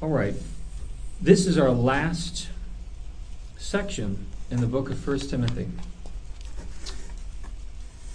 All 0.00 0.08
right. 0.08 0.34
This 1.20 1.44
is 1.44 1.58
our 1.58 1.70
last 1.70 2.48
section 3.56 4.26
in 4.48 4.60
the 4.60 4.68
book 4.68 4.90
of 4.90 5.04
1 5.04 5.18
Timothy. 5.20 5.66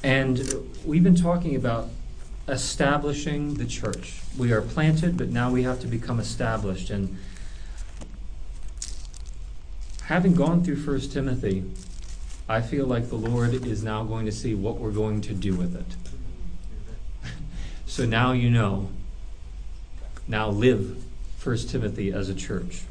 And 0.02 0.42
we've 0.86 1.04
been 1.04 1.16
talking 1.16 1.58
about 1.58 1.90
establishing 2.48 3.56
the 3.56 3.66
church. 3.66 4.22
We 4.38 4.54
are 4.54 4.62
planted, 4.62 5.18
but 5.18 5.28
now 5.28 5.52
we 5.52 5.64
have 5.64 5.82
to 5.82 5.88
become 5.88 6.22
established. 6.22 6.90
And 6.90 7.18
having 10.04 10.36
gone 10.36 10.64
through 10.64 10.78
1 10.78 11.02
Timothy, 11.10 11.66
I 12.48 12.62
feel 12.62 12.86
like 12.86 13.10
the 13.10 13.18
Lord 13.18 13.54
is 13.54 13.84
now 13.84 14.06
going 14.06 14.26
to 14.26 14.32
see 14.32 14.56
what 14.56 14.78
we're 14.78 14.92
going 14.92 15.20
to 15.20 15.34
do 15.34 15.54
with 15.54 15.76
it. 15.76 17.30
so 17.86 18.06
now 18.06 18.32
you 18.32 18.50
know. 18.50 18.90
Now 20.30 20.48
live 20.48 21.03
1 21.44 21.58
Timothy 21.58 22.14
as 22.14 22.30
a 22.30 22.34
church. 22.34 22.84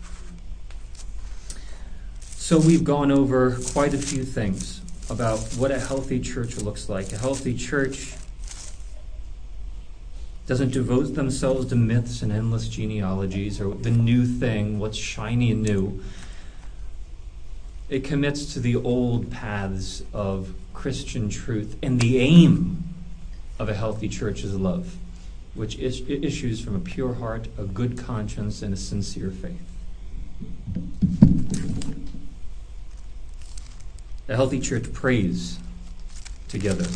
So 2.20 2.58
we've 2.58 2.84
gone 2.84 3.10
over 3.10 3.56
quite 3.72 3.94
a 3.94 3.98
few 3.98 4.24
things 4.24 4.82
about 5.08 5.38
what 5.54 5.70
a 5.70 5.80
healthy 5.80 6.20
church 6.20 6.58
looks 6.58 6.88
like. 6.88 7.12
A 7.12 7.16
healthy 7.16 7.56
church 7.56 8.12
doesn't 10.46 10.72
devote 10.72 11.14
themselves 11.14 11.68
to 11.68 11.76
myths 11.76 12.20
and 12.20 12.30
endless 12.30 12.68
genealogies 12.68 13.58
or 13.58 13.74
the 13.74 13.90
new 13.90 14.26
thing, 14.26 14.78
what's 14.78 14.98
shiny 14.98 15.52
and 15.52 15.62
new. 15.62 16.02
It 17.88 18.04
commits 18.04 18.52
to 18.52 18.60
the 18.60 18.76
old 18.76 19.30
paths 19.30 20.02
of 20.12 20.54
Christian 20.74 21.30
truth. 21.30 21.78
And 21.82 22.00
the 22.00 22.18
aim 22.18 22.84
of 23.58 23.70
a 23.70 23.74
healthy 23.74 24.08
church 24.08 24.44
is 24.44 24.54
love, 24.54 24.96
which 25.54 25.76
is, 25.78 26.02
issues 26.08 26.60
from 26.60 26.74
a 26.74 26.80
pure 26.80 27.14
heart, 27.14 27.48
a 27.58 27.64
good 27.64 27.98
conscience, 27.98 28.62
and 28.62 28.72
a 28.72 28.76
sincere 28.76 29.30
faith. 29.30 29.60
A 34.28 34.36
healthy 34.36 34.60
church 34.60 34.92
prays 34.92 35.58
together. 36.48 36.86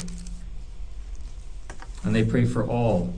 And 2.03 2.15
they 2.15 2.25
pray 2.25 2.45
for 2.45 2.67
all 2.67 3.15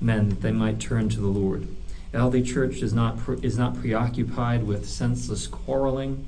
men 0.00 0.30
that 0.30 0.42
they 0.42 0.50
might 0.50 0.80
turn 0.80 1.08
to 1.10 1.20
the 1.20 1.28
Lord. 1.28 1.68
A 2.12 2.16
healthy 2.16 2.42
church 2.42 2.82
is 2.82 2.92
not, 2.92 3.18
is 3.42 3.58
not 3.58 3.78
preoccupied 3.78 4.64
with 4.64 4.88
senseless 4.88 5.46
quarreling. 5.46 6.26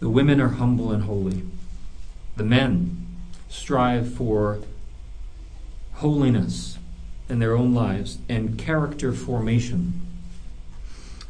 The 0.00 0.08
women 0.08 0.40
are 0.40 0.48
humble 0.48 0.92
and 0.92 1.04
holy. 1.04 1.42
The 2.36 2.44
men 2.44 3.06
strive 3.48 4.12
for 4.12 4.60
holiness 6.02 6.78
in 7.28 7.38
their 7.38 7.56
own 7.56 7.72
lives 7.72 8.18
and 8.28 8.58
character 8.58 9.12
formation. 9.12 10.00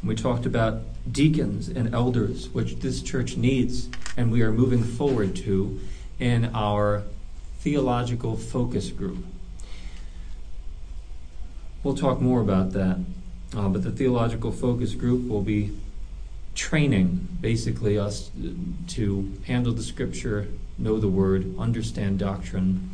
We 0.03 0.15
talked 0.15 0.47
about 0.47 0.81
deacons 1.11 1.69
and 1.69 1.95
elders, 1.95 2.49
which 2.49 2.77
this 2.77 3.03
church 3.03 3.37
needs, 3.37 3.91
and 4.17 4.33
we 4.33 4.41
are 4.41 4.51
moving 4.51 4.83
forward 4.83 5.37
to 5.37 5.79
in 6.19 6.51
our 6.55 7.03
theological 7.61 8.35
focus 8.39 8.91
group. 8.91 9.23
We'll 11.83 11.95
talk 11.95 12.23
more 12.23 12.41
about 12.41 12.73
that. 12.73 12.99
Uh, 13.55 13.69
but 13.69 13.83
the 13.83 13.91
theological 13.91 14.53
focus 14.53 14.95
group 14.95 15.29
will 15.29 15.43
be 15.43 15.71
training 16.55 17.29
basically 17.43 17.99
us 17.99 18.31
to 18.89 19.33
handle 19.45 19.75
the 19.75 19.83
scripture, 19.83 20.49
know 20.79 20.99
the 20.99 21.09
word, 21.09 21.55
understand 21.59 22.19
doctrine, 22.19 22.89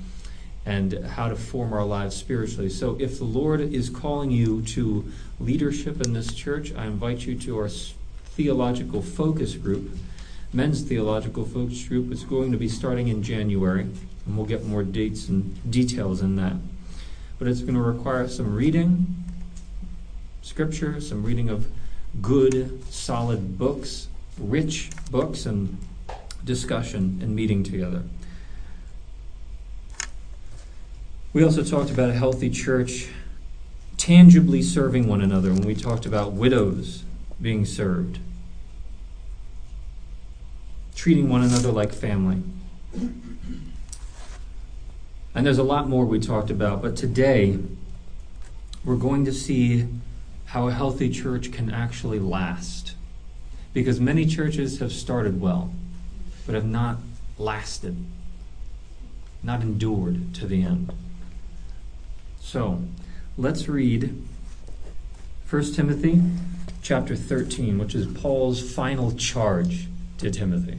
and 0.69 1.05
how 1.05 1.29
to 1.29 1.37
form 1.37 1.73
our 1.73 1.85
lives 1.85 2.15
spiritually. 2.15 2.69
So 2.69 2.97
if 3.01 3.19
the 3.19 3.25
Lord 3.25 3.61
is 3.61 3.89
calling 3.89 4.31
you 4.31 4.63
to 4.63 5.11
leadership 5.41 6.01
in 6.03 6.13
this 6.13 6.35
church, 6.35 6.75
I 6.75 6.87
invite 6.87 7.27
you 7.27 7.37
to 7.41 7.59
our 7.59 7.69
theological 7.69 9.03
focus 9.03 9.55
group. 9.55 9.91
Men's 10.53 10.83
theological 10.83 11.45
focus 11.45 11.83
group 11.85 12.13
is 12.13 12.25
going 12.25 12.53
to 12.53 12.59
be 12.59 12.69
starting 12.69 13.09
in 13.09 13.23
January, 13.23 13.83
and 14.27 14.37
we'll 14.37 14.47
get 14.47 14.65
more 14.65 14.83
dates 14.83 15.29
and 15.29 15.71
details 15.71 16.21
in 16.21 16.37
that 16.37 16.57
but 17.39 17.47
it's 17.47 17.61
going 17.61 17.75
to 17.75 17.81
require 17.81 18.29
some 18.29 18.55
reading, 18.55 19.25
scripture, 20.43 21.01
some 21.01 21.23
reading 21.23 21.49
of 21.49 21.71
good, 22.21 22.85
solid 22.93 23.57
books, 23.59 24.09
rich 24.39 24.91
books, 25.11 25.47
and 25.47 25.79
discussion 26.45 27.21
and 27.23 27.35
meeting 27.35 27.63
together. 27.63 28.03
We 31.35 31.45
also 31.45 31.63
talked 31.63 31.91
about 31.91 32.09
a 32.09 32.15
healthy 32.15 32.49
church 32.49 33.09
tangibly 33.99 34.63
serving 34.63 35.07
one 35.07 35.21
another 35.21 35.53
when 35.53 35.67
we 35.67 35.75
talked 35.75 36.07
about 36.07 36.33
widows 36.33 37.05
being 37.41 37.67
served, 37.67 38.19
treating 40.95 41.29
one 41.29 41.43
another 41.43 41.71
like 41.71 41.93
family. 41.93 42.43
And 45.35 45.45
there's 45.47 45.59
a 45.59 45.63
lot 45.63 45.87
more 45.87 46.07
we 46.07 46.19
talked 46.19 46.51
about, 46.51 46.81
but 46.81 46.97
today 46.97 47.59
we're 48.83 48.97
going 48.97 49.27
to 49.27 49.33
see 49.33 49.87
how 50.47 50.69
a 50.69 50.73
healthy 50.73 51.11
church 51.11 51.53
can 51.53 51.71
actually 51.71 52.19
last. 52.19 52.95
Because 53.75 54.01
many 54.01 54.25
churches 54.25 54.79
have 54.79 54.93
started 54.93 55.43
well, 55.43 55.75
but 56.47 56.55
have 56.55 56.65
not 56.65 56.97
lasted, 57.37 58.03
not 59.43 59.61
endured 59.61 60.35
to 60.37 60.47
the 60.47 60.63
end. 60.63 60.91
So, 62.51 62.81
let's 63.37 63.69
read 63.69 64.25
1 65.51 65.75
Timothy 65.75 66.23
chapter 66.81 67.15
13, 67.15 67.77
which 67.77 67.95
is 67.95 68.07
Paul's 68.07 68.75
final 68.75 69.13
charge 69.13 69.87
to 70.17 70.31
Timothy. 70.31 70.79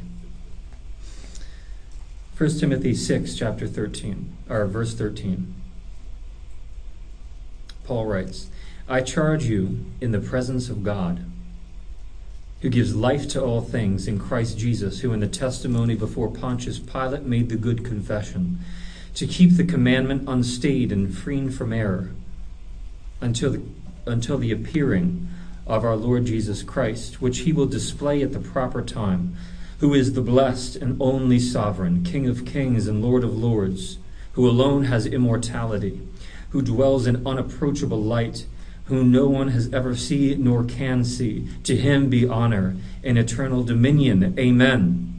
1 2.35 2.58
Timothy 2.58 2.96
6, 2.96 3.35
chapter 3.35 3.68
13, 3.68 4.35
or 4.50 4.66
verse 4.66 4.96
13. 4.96 5.53
Paul 7.84 8.08
writes, 8.08 8.47
I 8.88 9.02
charge 9.02 9.44
you 9.44 9.85
in 10.02 10.12
the 10.12 10.19
presence 10.19 10.69
of 10.69 10.84
God, 10.84 11.24
who 12.62 12.69
gives 12.69 12.96
life 12.96 13.28
to 13.28 13.44
all 13.44 13.62
things 13.62 14.08
in 14.08 14.18
Christ 14.18 14.58
Jesus, 14.58 15.02
who 15.02 15.13
in 15.13 15.19
the 15.19 15.28
testimony 15.28 15.94
before 15.94 16.31
Pontius 16.31 16.79
Pilate 16.79 17.25
made 17.25 17.50
the 17.50 17.56
good 17.56 17.85
confession, 17.85 18.59
to 19.16 19.28
keep 19.28 19.58
the 19.58 19.64
commandment 19.64 20.28
unstayed 20.28 20.92
and 20.92 21.16
free 21.16 21.50
from 21.50 21.74
error 21.74 22.12
until 23.22 23.52
the, 23.52 23.62
until 24.06 24.38
the 24.38 24.52
appearing 24.52 25.28
of 25.68 25.84
our 25.84 25.96
Lord 25.96 26.25
Jesus 26.25 26.64
Christ, 26.64 27.22
which 27.22 27.40
he 27.40 27.53
will 27.53 27.68
display 27.68 28.22
at 28.22 28.34
the 28.34 28.40
proper 28.40 28.81
time 28.81 29.36
who 29.80 29.94
is 29.94 30.14
the 30.14 30.22
blessed 30.22 30.75
and 30.75 31.02
only 31.02 31.40
sovereign, 31.40 32.03
King 32.03 32.28
of 32.28 32.46
kings 32.46 32.88
and 32.88 33.02
Lord 33.02 33.24
of 33.24 33.38
lords, 33.38 33.97
who 34.34 34.47
alone 34.47 34.86
has 34.86 35.06
immortality, 35.06 36.02
who 36.50 36.62
dwells 36.62 37.08
in 37.08 37.26
unapproachable 37.26 38.02
light, 38.02 38.46
whom 38.86 39.12
no 39.12 39.28
one 39.28 39.50
has 39.50 39.72
ever 39.74 39.96
seen 39.96 40.44
nor 40.44 40.64
can 40.64 41.06
see. 41.06 41.47
To 41.64 41.76
him 41.76 42.09
be 42.09 42.28
honor 42.28 42.76
and 43.03 43.18
eternal 43.18 43.64
dominion. 43.64 44.38
Amen. 44.38 45.19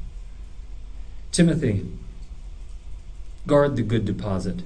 Timothy, 1.31 1.85
guard 3.47 3.77
the 3.77 3.83
good 3.83 4.03
deposit 4.03 4.63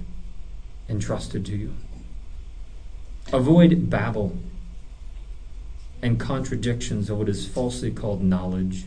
entrusted 0.89 1.45
to 1.45 1.55
you. 1.55 1.73
Avoid 3.31 3.89
babble 3.89 4.37
and 6.01 6.19
contradictions 6.19 7.09
of 7.09 7.19
what 7.19 7.29
is 7.29 7.47
falsely 7.47 7.91
called 7.91 8.23
knowledge. 8.23 8.85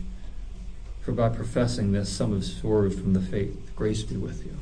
For 1.01 1.13
by 1.13 1.29
professing 1.29 1.91
this, 1.91 2.09
some 2.09 2.33
have 2.33 2.45
swerved 2.45 2.99
from 2.99 3.13
the 3.13 3.21
faith. 3.21 3.71
Grace 3.75 4.03
be 4.03 4.17
with 4.17 4.45
you. 4.45 4.57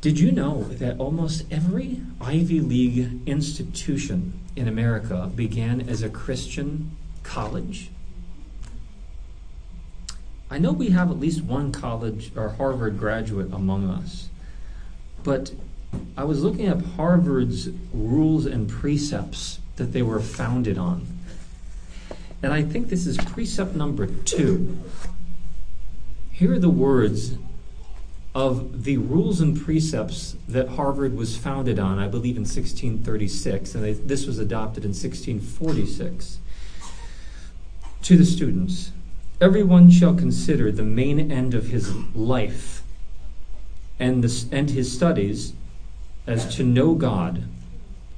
Did 0.00 0.18
you 0.18 0.32
know 0.32 0.64
that 0.64 0.98
almost 0.98 1.44
every 1.50 2.00
Ivy 2.20 2.60
League 2.60 3.20
institution 3.26 4.38
in 4.56 4.66
America 4.66 5.30
began 5.34 5.82
as 5.82 6.02
a 6.02 6.08
Christian 6.08 6.96
college? 7.22 7.90
I 10.50 10.58
know 10.58 10.72
we 10.72 10.90
have 10.90 11.10
at 11.10 11.20
least 11.20 11.42
one 11.42 11.70
college 11.70 12.32
or 12.34 12.50
Harvard 12.50 12.98
graduate 12.98 13.52
among 13.52 13.88
us. 13.88 14.28
But 15.22 15.52
I 16.16 16.24
was 16.24 16.42
looking 16.42 16.66
at 16.66 16.82
Harvard's 16.82 17.68
rules 17.92 18.46
and 18.46 18.68
precepts 18.68 19.60
that 19.76 19.92
they 19.92 20.02
were 20.02 20.20
founded 20.20 20.76
on. 20.76 21.06
And 22.42 22.52
I 22.52 22.62
think 22.62 22.88
this 22.88 23.06
is 23.06 23.16
precept 23.16 23.76
number 23.76 24.06
two. 24.06 24.78
Here 26.32 26.54
are 26.54 26.58
the 26.58 26.70
words 26.70 27.36
of 28.34 28.84
the 28.84 28.96
rules 28.96 29.40
and 29.40 29.60
precepts 29.60 30.36
that 30.48 30.70
Harvard 30.70 31.16
was 31.16 31.36
founded 31.36 31.78
on, 31.78 31.98
I 31.98 32.08
believe 32.08 32.36
in 32.36 32.42
1636, 32.42 33.74
and 33.74 33.84
they, 33.84 33.92
this 33.92 34.26
was 34.26 34.38
adopted 34.38 34.84
in 34.84 34.90
1646. 34.90 36.38
To 38.02 38.16
the 38.16 38.24
students, 38.24 38.92
everyone 39.40 39.90
shall 39.90 40.14
consider 40.14 40.70
the 40.70 40.82
main 40.82 41.32
end 41.32 41.54
of 41.54 41.68
his 41.68 41.94
life 42.14 42.82
and, 43.98 44.24
and 44.52 44.70
his 44.70 44.92
studies 44.92 45.54
as 46.26 46.54
to 46.56 46.62
know 46.62 46.94
God 46.94 47.44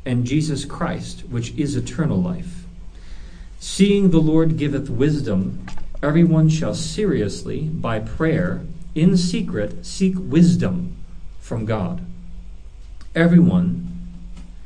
and 0.04 0.24
Jesus 0.24 0.64
Christ, 0.64 1.20
which 1.28 1.54
is 1.56 1.76
eternal 1.76 2.20
life. 2.20 2.64
Seeing 3.60 4.10
the 4.10 4.20
Lord 4.20 4.56
giveth 4.56 4.90
wisdom, 4.90 5.64
everyone 6.02 6.48
shall 6.48 6.74
seriously, 6.74 7.62
by 7.62 8.00
prayer, 8.00 8.62
in 8.96 9.16
secret, 9.16 9.86
seek 9.86 10.14
wisdom 10.16 10.96
from 11.38 11.64
God. 11.64 12.04
Everyone 13.14 13.88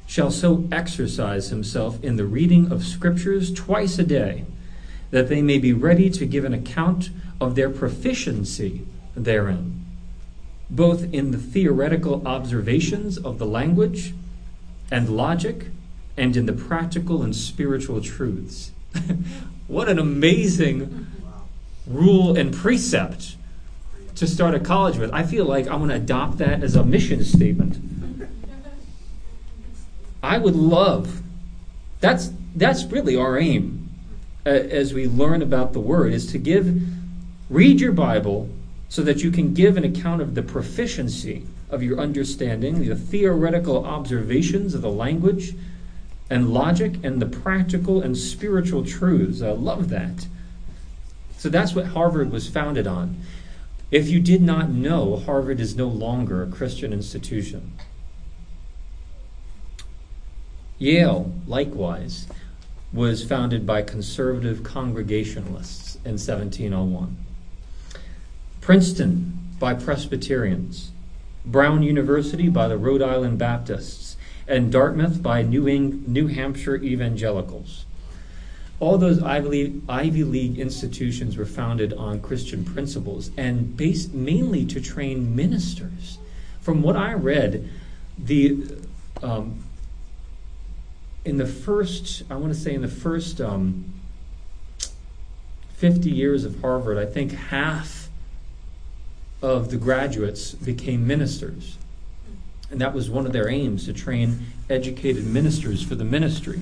shall 0.06 0.30
so 0.30 0.66
exercise 0.72 1.50
himself 1.50 2.02
in 2.02 2.16
the 2.16 2.24
reading 2.24 2.72
of 2.72 2.86
Scriptures 2.86 3.52
twice 3.52 3.98
a 3.98 4.04
day, 4.04 4.46
that 5.10 5.28
they 5.28 5.42
may 5.42 5.58
be 5.58 5.72
ready 5.72 6.10
to 6.10 6.26
give 6.26 6.44
an 6.44 6.54
account 6.54 7.10
of 7.40 7.54
their 7.54 7.70
proficiency 7.70 8.86
therein, 9.14 9.84
both 10.68 11.12
in 11.12 11.30
the 11.30 11.38
theoretical 11.38 12.26
observations 12.26 13.18
of 13.18 13.38
the 13.38 13.46
language 13.46 14.14
and 14.90 15.08
logic, 15.08 15.66
and 16.16 16.36
in 16.36 16.46
the 16.46 16.52
practical 16.52 17.22
and 17.22 17.34
spiritual 17.36 18.00
truths. 18.00 18.70
what 19.66 19.88
an 19.88 19.98
amazing 19.98 21.06
rule 21.86 22.36
and 22.36 22.54
precept 22.54 23.36
to 24.14 24.26
start 24.26 24.54
a 24.54 24.60
college 24.60 24.96
with. 24.96 25.12
I 25.12 25.24
feel 25.24 25.44
like 25.44 25.66
I'm 25.66 25.78
going 25.78 25.90
to 25.90 25.96
adopt 25.96 26.38
that 26.38 26.62
as 26.62 26.74
a 26.74 26.84
mission 26.84 27.22
statement. 27.24 27.78
I 30.22 30.38
would 30.38 30.56
love 30.56 31.22
that's 32.00 32.30
that's 32.54 32.84
really 32.84 33.16
our 33.16 33.38
aim 33.38 33.85
as 34.46 34.94
we 34.94 35.06
learn 35.08 35.42
about 35.42 35.72
the 35.72 35.80
word 35.80 36.12
is 36.12 36.30
to 36.32 36.38
give 36.38 36.80
read 37.50 37.80
your 37.80 37.92
Bible 37.92 38.48
so 38.88 39.02
that 39.02 39.22
you 39.22 39.30
can 39.30 39.52
give 39.54 39.76
an 39.76 39.84
account 39.84 40.22
of 40.22 40.34
the 40.34 40.42
proficiency 40.42 41.44
of 41.68 41.82
your 41.82 41.98
understanding, 41.98 42.86
the 42.86 42.94
theoretical 42.94 43.84
observations 43.84 44.74
of 44.74 44.82
the 44.82 44.90
language 44.90 45.54
and 46.30 46.52
logic, 46.52 46.94
and 47.04 47.22
the 47.22 47.26
practical 47.26 48.02
and 48.02 48.16
spiritual 48.16 48.84
truths. 48.84 49.42
I 49.42 49.50
love 49.50 49.90
that. 49.90 50.26
So 51.38 51.48
that's 51.48 51.74
what 51.74 51.86
Harvard 51.86 52.32
was 52.32 52.48
founded 52.48 52.86
on. 52.86 53.16
If 53.92 54.08
you 54.08 54.18
did 54.18 54.42
not 54.42 54.68
know, 54.68 55.16
Harvard 55.16 55.60
is 55.60 55.76
no 55.76 55.86
longer 55.86 56.42
a 56.42 56.48
Christian 56.48 56.92
institution. 56.92 57.72
Yale, 60.78 61.32
likewise, 61.46 62.26
was 62.96 63.22
founded 63.22 63.66
by 63.66 63.82
conservative 63.82 64.64
Congregationalists 64.64 65.96
in 65.96 66.12
1701. 66.12 67.16
Princeton 68.62 69.38
by 69.60 69.74
Presbyterians. 69.74 70.92
Brown 71.44 71.82
University 71.82 72.48
by 72.48 72.66
the 72.66 72.78
Rhode 72.78 73.02
Island 73.02 73.38
Baptists. 73.38 74.16
And 74.48 74.72
Dartmouth 74.72 75.22
by 75.22 75.42
New, 75.42 75.66
Eng- 75.66 76.04
New 76.06 76.28
Hampshire 76.28 76.76
Evangelicals. 76.76 77.84
All 78.80 78.96
those 78.96 79.22
Ivy, 79.22 80.24
League 80.24 80.58
institutions 80.58 81.36
were 81.36 81.46
founded 81.46 81.92
on 81.92 82.20
Christian 82.20 82.64
principles 82.64 83.30
and 83.36 83.76
based 83.76 84.14
mainly 84.14 84.64
to 84.66 84.80
train 84.80 85.36
ministers. 85.36 86.18
From 86.62 86.82
what 86.82 86.96
I 86.96 87.12
read, 87.12 87.68
the 88.18 88.56
um, 89.22 89.65
in 91.26 91.38
the 91.38 91.46
first, 91.46 92.22
I 92.30 92.36
want 92.36 92.54
to 92.54 92.58
say 92.58 92.72
in 92.72 92.82
the 92.82 92.88
first 92.88 93.40
um, 93.40 93.84
50 95.74 96.08
years 96.08 96.44
of 96.44 96.60
Harvard, 96.60 96.98
I 96.98 97.04
think 97.04 97.32
half 97.32 98.08
of 99.42 99.70
the 99.70 99.76
graduates 99.76 100.52
became 100.52 101.04
ministers. 101.04 101.78
And 102.70 102.80
that 102.80 102.94
was 102.94 103.10
one 103.10 103.26
of 103.26 103.32
their 103.32 103.48
aims 103.48 103.86
to 103.86 103.92
train 103.92 104.46
educated 104.70 105.26
ministers 105.26 105.82
for 105.82 105.96
the 105.96 106.04
ministry. 106.04 106.60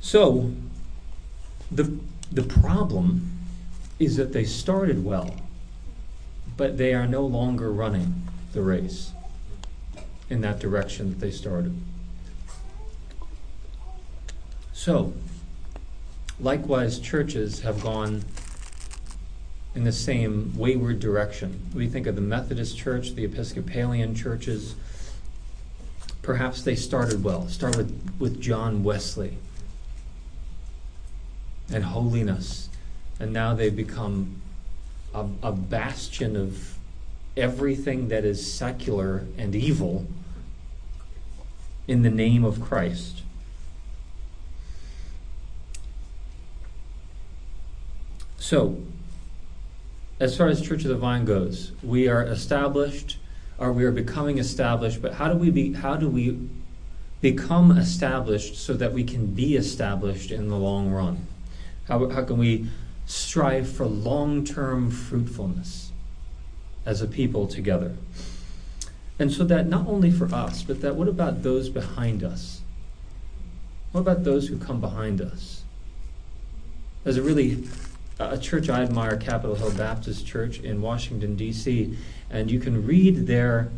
So, 0.00 0.50
the, 1.70 1.96
the 2.32 2.42
problem 2.42 3.30
is 4.00 4.16
that 4.16 4.32
they 4.32 4.44
started 4.44 5.04
well, 5.04 5.36
but 6.56 6.78
they 6.78 6.94
are 6.94 7.06
no 7.06 7.24
longer 7.24 7.72
running 7.72 8.26
the 8.52 8.60
race 8.60 9.12
in 10.28 10.40
that 10.40 10.58
direction 10.58 11.10
that 11.10 11.20
they 11.20 11.30
started. 11.30 11.76
So, 14.82 15.12
likewise, 16.40 16.98
churches 16.98 17.60
have 17.60 17.84
gone 17.84 18.24
in 19.76 19.84
the 19.84 19.92
same 19.92 20.54
wayward 20.56 20.98
direction. 20.98 21.70
We 21.72 21.86
think 21.86 22.08
of 22.08 22.16
the 22.16 22.20
Methodist 22.20 22.76
Church, 22.76 23.14
the 23.14 23.24
Episcopalian 23.24 24.16
churches. 24.16 24.74
Perhaps 26.20 26.64
they 26.64 26.74
started 26.74 27.22
well, 27.22 27.46
started 27.46 27.76
with, 27.76 28.16
with 28.18 28.40
John 28.40 28.82
Wesley 28.82 29.36
and 31.72 31.84
holiness. 31.84 32.68
And 33.20 33.32
now 33.32 33.54
they've 33.54 33.76
become 33.76 34.42
a, 35.14 35.28
a 35.44 35.52
bastion 35.52 36.34
of 36.34 36.76
everything 37.36 38.08
that 38.08 38.24
is 38.24 38.52
secular 38.52 39.26
and 39.38 39.54
evil 39.54 40.08
in 41.86 42.02
the 42.02 42.10
name 42.10 42.44
of 42.44 42.60
Christ. 42.60 43.22
So, 48.42 48.76
as 50.18 50.36
far 50.36 50.48
as 50.48 50.60
Church 50.60 50.82
of 50.82 50.88
the 50.88 50.96
Vine 50.96 51.24
goes, 51.24 51.70
we 51.80 52.08
are 52.08 52.24
established, 52.24 53.16
or 53.56 53.72
we 53.72 53.84
are 53.84 53.92
becoming 53.92 54.38
established. 54.38 55.00
But 55.00 55.14
how 55.14 55.32
do 55.32 55.38
we 55.38 55.50
be? 55.50 55.74
How 55.74 55.94
do 55.94 56.08
we 56.08 56.48
become 57.20 57.70
established 57.70 58.56
so 58.56 58.74
that 58.74 58.92
we 58.92 59.04
can 59.04 59.26
be 59.26 59.54
established 59.54 60.32
in 60.32 60.48
the 60.48 60.56
long 60.56 60.90
run? 60.90 61.28
How, 61.86 62.08
how 62.08 62.24
can 62.24 62.36
we 62.36 62.68
strive 63.06 63.70
for 63.70 63.86
long 63.86 64.44
term 64.44 64.90
fruitfulness 64.90 65.92
as 66.84 67.00
a 67.00 67.06
people 67.06 67.46
together? 67.46 67.94
And 69.20 69.30
so 69.30 69.44
that 69.44 69.68
not 69.68 69.86
only 69.86 70.10
for 70.10 70.26
us, 70.34 70.64
but 70.64 70.80
that 70.80 70.96
what 70.96 71.06
about 71.06 71.44
those 71.44 71.68
behind 71.68 72.24
us? 72.24 72.60
What 73.92 74.00
about 74.00 74.24
those 74.24 74.48
who 74.48 74.58
come 74.58 74.80
behind 74.80 75.20
us? 75.20 75.62
There's 77.04 77.16
a 77.16 77.22
really 77.22 77.64
a 78.30 78.38
church 78.38 78.68
I 78.68 78.82
admire, 78.82 79.16
Capitol 79.16 79.56
Hill 79.56 79.72
Baptist 79.72 80.26
Church 80.26 80.60
in 80.60 80.80
Washington 80.80 81.36
D.C., 81.36 81.96
and 82.30 82.50
you 82.50 82.60
can 82.60 82.86
read 82.86 83.26
their 83.26 83.70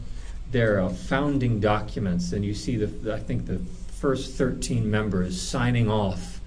their 0.51 0.81
uh, 0.81 0.89
founding 0.89 1.59
documents, 1.59 2.33
and 2.33 2.45
you 2.45 2.55
see 2.55 2.77
the 2.77 3.15
I 3.15 3.19
think 3.19 3.47
the 3.47 3.61
first 4.01 4.35
13 4.35 4.91
members 4.91 5.41
signing 5.41 5.91
off 5.91 6.41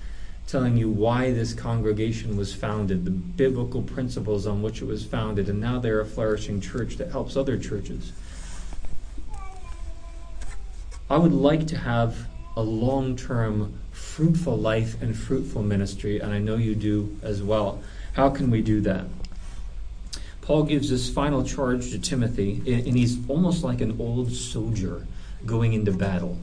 telling 0.48 0.77
you 0.77 0.89
why 0.89 1.32
this 1.32 1.54
congregation 1.54 2.38
was 2.38 2.54
founded, 2.54 3.04
the 3.04 3.12
biblical 3.12 3.82
principles 3.82 4.48
on 4.48 4.62
which 4.62 4.82
it 4.82 4.86
was 4.86 5.06
founded, 5.06 5.50
and 5.50 5.60
now 5.60 5.77
they're 5.77 6.00
a 6.00 6.06
flourishing 6.06 6.62
church 6.62 6.96
that 6.96 7.12
helps 7.12 7.36
other 7.36 7.58
churches. 7.58 8.13
I 11.10 11.18
would 11.18 11.34
like 11.34 11.68
to 11.68 11.77
have 11.77 12.27
a 12.56 12.62
long 12.62 13.16
term, 13.16 13.80
fruitful 13.98 14.58
life 14.58 15.01
and 15.01 15.16
fruitful 15.16 15.63
ministry, 15.63 16.20
and 16.20 16.32
I 16.32 16.39
know 16.39 16.56
you 16.56 16.75
do 16.75 17.18
as 17.22 17.42
well. 17.42 17.82
How 18.13 18.30
can 18.30 18.50
we 18.50 18.62
do 18.62 18.82
that? 18.82 19.06
Paul 20.42 20.63
gives 20.63 20.89
this 20.89 21.10
final 21.10 21.44
charge 21.44 21.92
to 21.92 22.00
Timothy, 22.00 22.62
and 22.66 22.98
he's 22.98 23.18
almost 23.27 23.63
like 23.63 23.82
an 23.82 23.98
old 24.00 24.32
soldier 24.32 25.06
going 25.46 25.74
into 25.74 25.92
battle. 25.92 26.38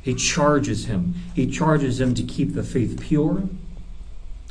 He 0.00 0.14
charges 0.14 0.86
him. 0.86 1.14
He 1.34 1.50
charges 1.50 2.00
him 2.00 2.14
to 2.14 2.22
keep 2.22 2.54
the 2.54 2.62
faith 2.62 3.00
pure. 3.00 3.42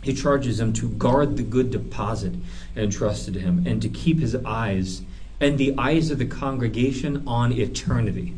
He 0.04 0.14
charges 0.14 0.60
him 0.60 0.74
to 0.74 0.90
guard 0.90 1.38
the 1.38 1.44
good 1.44 1.72
deposit 1.72 2.34
entrusted 2.76 3.34
to 3.36 3.40
him 3.40 3.66
and 3.66 3.82
to 3.82 3.90
keep 3.90 4.20
his 4.20 4.36
eyes 4.36 5.02
and 5.40 5.58
the 5.58 5.76
eyes 5.78 6.12
of 6.12 6.20
the 6.20 6.26
congregation 6.26 7.24
on 7.28 7.52
eternity, 7.52 8.34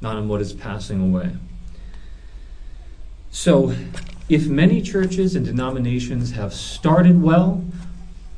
not 0.00 0.16
on 0.16 0.28
what 0.28 0.40
is 0.40 0.52
passing 0.52 1.00
away. 1.00 1.32
So, 3.36 3.74
if 4.28 4.46
many 4.46 4.80
churches 4.80 5.34
and 5.34 5.44
denominations 5.44 6.30
have 6.30 6.54
started 6.54 7.20
well, 7.20 7.64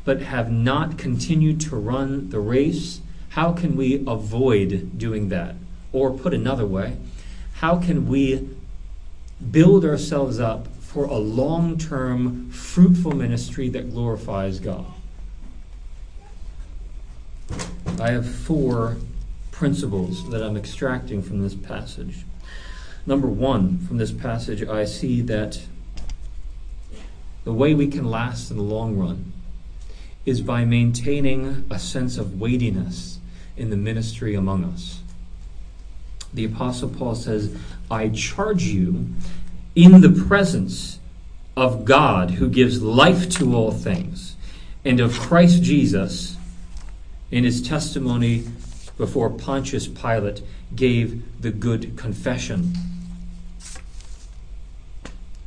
but 0.07 0.23
have 0.23 0.50
not 0.50 0.97
continued 0.97 1.61
to 1.61 1.76
run 1.76 2.31
the 2.31 2.41
race, 2.41 3.03
How 3.29 3.53
can 3.53 3.76
we 3.76 4.03
avoid 4.07 4.97
doing 4.97 5.29
that? 5.29 5.57
Or 5.93 6.11
put 6.11 6.33
another 6.33 6.65
way, 6.65 6.97
how 7.57 7.76
can 7.79 8.09
we 8.09 8.49
build 9.50 9.85
ourselves 9.85 10.41
up 10.41 10.69
for 10.79 11.05
a 11.05 11.19
long 11.19 11.76
term, 11.76 12.50
fruitful 12.50 13.12
ministry 13.12 13.69
that 13.69 13.93
glorifies 13.93 14.61
God? 14.61 14.87
I 18.00 18.12
have 18.12 18.26
four 18.26 18.97
principles 19.50 20.31
that 20.31 20.43
I'm 20.43 20.57
extracting 20.57 21.21
from 21.21 21.43
this 21.43 21.55
passage. 21.55 22.25
Number 23.07 23.29
one, 23.29 23.79
from 23.79 23.99
this 23.99 24.11
passage, 24.11 24.65
I 24.65 24.85
see 24.85 25.21
that 25.23 25.63
the 27.45 27.53
way 27.53 27.73
we 27.73 27.87
can 27.87 28.11
last 28.11 28.51
in 28.51 28.57
the 28.57 28.63
long 28.65 28.99
run 28.99 29.33
is 30.25 30.41
by 30.41 30.65
maintaining 30.65 31.65
a 31.71 31.79
sense 31.79 32.19
of 32.19 32.41
weightiness 32.41 33.21
in 33.57 33.71
the 33.71 33.77
ministry 33.77 34.35
among 34.35 34.65
us. 34.65 35.01
The 36.35 36.45
Apostle 36.45 36.89
Paul 36.89 37.15
says, 37.15 37.57
I 37.89 38.09
charge 38.09 38.65
you 38.65 39.15
in 39.77 40.01
the 40.01 40.11
presence 40.11 40.99
of 41.57 41.85
God 41.85 42.33
who 42.33 42.49
gives 42.49 42.83
life 42.83 43.31
to 43.31 43.55
all 43.55 43.71
things, 43.71 44.37
and 44.85 44.99
of 44.99 45.17
Christ 45.19 45.63
Jesus 45.63 46.37
in 47.31 47.45
his 47.45 47.63
testimony 47.63 48.45
before 48.99 49.31
Pontius 49.31 49.87
Pilate 49.87 50.43
gave 50.75 51.41
the 51.41 51.53
good 51.53 51.97
confession. 51.97 52.75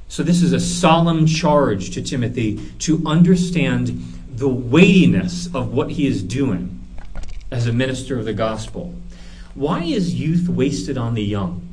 So, 0.09 0.23
this 0.23 0.41
is 0.41 0.53
a 0.53 0.59
solemn 0.59 1.27
charge 1.27 1.91
to 1.91 2.01
Timothy 2.01 2.57
to 2.79 3.01
understand 3.05 3.89
the 4.35 4.49
weightiness 4.49 5.53
of 5.53 5.71
what 5.71 5.91
he 5.91 6.07
is 6.07 6.23
doing 6.23 6.83
as 7.51 7.67
a 7.67 7.73
minister 7.73 8.17
of 8.17 8.25
the 8.25 8.33
gospel. 8.33 8.95
Why 9.53 9.83
is 9.83 10.15
youth 10.15 10.49
wasted 10.49 10.97
on 10.97 11.13
the 11.13 11.23
young? 11.23 11.67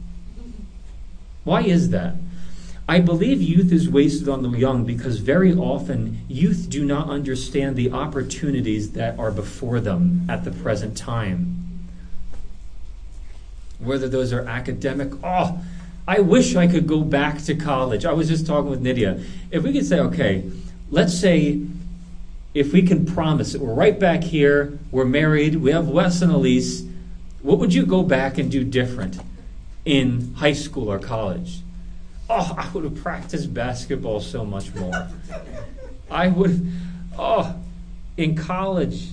Why 1.45 1.62
is 1.62 1.90
that? 1.90 2.16
I 2.87 3.00
believe 3.00 3.40
youth 3.40 3.73
is 3.73 3.88
wasted 3.88 4.28
on 4.28 4.43
the 4.43 4.50
young 4.50 4.85
because 4.85 5.19
very 5.19 5.55
often 5.55 6.21
youth 6.28 6.66
do 6.69 6.85
not 6.85 7.09
understand 7.09 7.75
the 7.75 7.90
opportunities 7.90 8.93
that 8.93 9.19
are 9.19 9.31
before 9.31 9.81
them 9.81 10.26
at 10.28 10.45
the 10.45 10.50
present 10.50 10.97
time. 10.97 11.87
Whether 13.78 14.09
those 14.09 14.33
are 14.33 14.43
academic, 14.43 15.12
oh, 15.25 15.64
I 16.08 16.20
wish 16.20 16.54
I 16.54 16.66
could 16.66 16.86
go 16.86 17.02
back 17.02 17.42
to 17.44 17.54
college. 17.54 18.04
I 18.04 18.12
was 18.12 18.28
just 18.28 18.46
talking 18.46 18.70
with 18.70 18.80
Nydia. 18.80 19.20
If 19.50 19.64
we 19.64 19.72
could 19.72 19.86
say, 19.86 19.98
okay, 20.00 20.48
let's 20.90 21.18
say 21.18 21.60
if 22.54 22.72
we 22.72 22.82
can 22.82 23.04
promise 23.04 23.52
that 23.52 23.60
we're 23.60 23.75
right 23.75 23.98
back 23.98 24.22
here, 24.22 24.78
we're 24.90 25.04
married, 25.04 25.56
we 25.56 25.72
have 25.72 25.88
Wes 25.88 26.22
and 26.22 26.32
Elise, 26.32 26.84
what 27.42 27.58
would 27.58 27.75
you 27.75 27.84
go 27.84 28.02
back 28.02 28.38
and 28.38 28.50
do 28.50 28.64
different 28.64 29.18
in 29.84 30.34
high 30.34 30.52
school 30.52 30.90
or 30.90 30.98
college? 30.98 31.60
Oh, 32.30 32.54
I 32.56 32.68
would 32.70 32.84
have 32.84 32.96
practiced 32.96 33.52
basketball 33.52 34.20
so 34.20 34.44
much 34.44 34.75
more. 34.75 35.08
I 36.10 36.28
would, 36.28 36.72
oh, 37.18 37.56
in 38.16 38.36
college, 38.36 39.08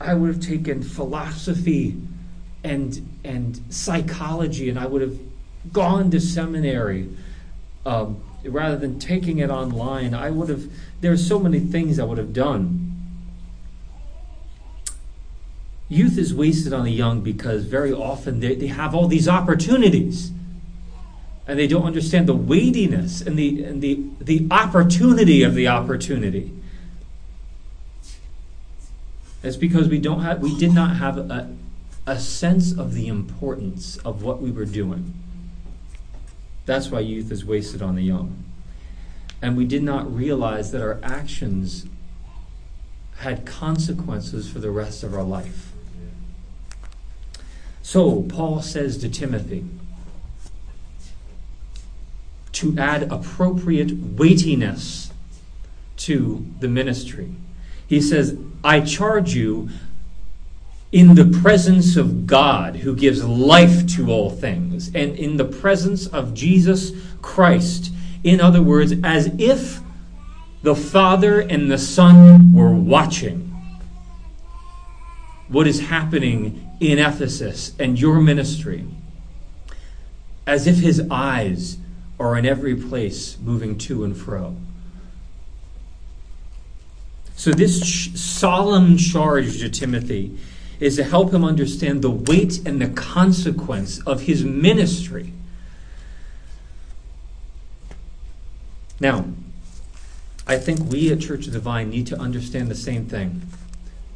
I 0.00 0.14
would 0.14 0.34
have 0.34 0.42
taken 0.42 0.82
philosophy 0.82 2.00
and 2.62 3.06
and 3.24 3.60
psychology, 3.70 4.70
and 4.70 4.78
I 4.78 4.86
would 4.86 5.02
have 5.02 5.18
gone 5.72 6.10
to 6.10 6.20
seminary 6.20 7.08
um, 7.84 8.22
rather 8.44 8.76
than 8.76 8.98
taking 8.98 9.38
it 9.38 9.50
online. 9.50 10.14
I 10.14 10.30
would 10.30 10.48
have. 10.48 10.70
There 11.00 11.12
are 11.12 11.16
so 11.16 11.38
many 11.38 11.60
things 11.60 11.98
I 11.98 12.04
would 12.04 12.18
have 12.18 12.32
done. 12.32 12.86
Youth 15.88 16.18
is 16.18 16.32
wasted 16.32 16.72
on 16.72 16.84
the 16.84 16.92
young 16.92 17.20
because 17.20 17.64
very 17.64 17.92
often 17.92 18.38
they, 18.38 18.54
they 18.54 18.68
have 18.68 18.94
all 18.94 19.08
these 19.08 19.26
opportunities 19.26 20.30
and 21.48 21.58
they 21.58 21.66
don't 21.66 21.84
understand 21.84 22.28
the 22.28 22.34
weightiness 22.34 23.20
and 23.20 23.36
the, 23.36 23.64
and 23.64 23.82
the, 23.82 24.00
the 24.20 24.46
opportunity 24.52 25.42
of 25.42 25.56
the 25.56 25.66
opportunity. 25.66 26.52
It's 29.42 29.56
because 29.56 29.88
we 29.88 29.98
don't 29.98 30.20
have 30.20 30.40
we 30.40 30.56
did 30.56 30.72
not 30.72 30.96
have 30.96 31.18
a, 31.18 31.52
a 32.06 32.20
sense 32.20 32.70
of 32.76 32.94
the 32.94 33.08
importance 33.08 33.96
of 33.98 34.22
what 34.22 34.40
we 34.40 34.52
were 34.52 34.66
doing. 34.66 35.19
That's 36.70 36.88
why 36.88 37.00
youth 37.00 37.32
is 37.32 37.44
wasted 37.44 37.82
on 37.82 37.96
the 37.96 38.02
young. 38.02 38.44
And 39.42 39.56
we 39.56 39.64
did 39.64 39.82
not 39.82 40.14
realize 40.14 40.70
that 40.70 40.80
our 40.80 41.00
actions 41.02 41.84
had 43.16 43.44
consequences 43.44 44.48
for 44.48 44.60
the 44.60 44.70
rest 44.70 45.02
of 45.02 45.12
our 45.12 45.24
life. 45.24 45.72
So, 47.82 48.22
Paul 48.22 48.62
says 48.62 48.98
to 48.98 49.08
Timothy 49.08 49.64
to 52.52 52.78
add 52.78 53.10
appropriate 53.10 53.92
weightiness 53.92 55.12
to 55.96 56.46
the 56.60 56.68
ministry. 56.68 57.34
He 57.84 58.00
says, 58.00 58.38
I 58.62 58.82
charge 58.82 59.34
you 59.34 59.70
in 60.92 61.14
the 61.14 61.38
presence 61.40 61.96
of 61.96 62.26
God 62.26 62.76
who 62.76 62.96
gives 62.96 63.24
life 63.24 63.86
to 63.94 64.10
all 64.10 64.30
things, 64.30 64.88
and 64.88 65.16
in 65.16 65.36
the 65.36 65.44
presence 65.44 66.06
of 66.06 66.34
Jesus 66.34 66.92
Christ. 67.22 67.92
In 68.24 68.40
other 68.40 68.62
words, 68.62 68.94
as 69.04 69.26
if 69.38 69.80
the 70.62 70.74
Father 70.74 71.40
and 71.40 71.70
the 71.70 71.78
Son 71.78 72.52
were 72.52 72.74
watching 72.74 73.46
what 75.48 75.66
is 75.66 75.80
happening 75.88 76.68
in 76.80 76.98
Ephesus 76.98 77.72
and 77.78 77.98
your 77.98 78.20
ministry, 78.20 78.84
as 80.46 80.66
if 80.66 80.76
his 80.76 81.02
eyes 81.10 81.78
are 82.18 82.36
in 82.36 82.44
every 82.44 82.74
place 82.74 83.38
moving 83.40 83.78
to 83.78 84.04
and 84.04 84.16
fro. 84.16 84.56
So, 87.36 87.52
this 87.52 87.80
solemn 88.20 88.98
charge 88.98 89.60
to 89.60 89.70
Timothy 89.70 90.36
is 90.80 90.96
to 90.96 91.04
help 91.04 91.32
him 91.32 91.44
understand 91.44 92.02
the 92.02 92.10
weight 92.10 92.66
and 92.66 92.80
the 92.80 92.88
consequence 92.88 94.00
of 94.06 94.22
his 94.22 94.44
ministry. 94.44 95.32
Now, 98.98 99.26
I 100.46 100.58
think 100.58 100.90
we 100.90 101.12
at 101.12 101.20
Church 101.20 101.46
of 101.46 101.52
the 101.52 101.60
Vine 101.60 101.90
need 101.90 102.06
to 102.08 102.18
understand 102.18 102.68
the 102.68 102.74
same 102.74 103.06
thing. 103.06 103.42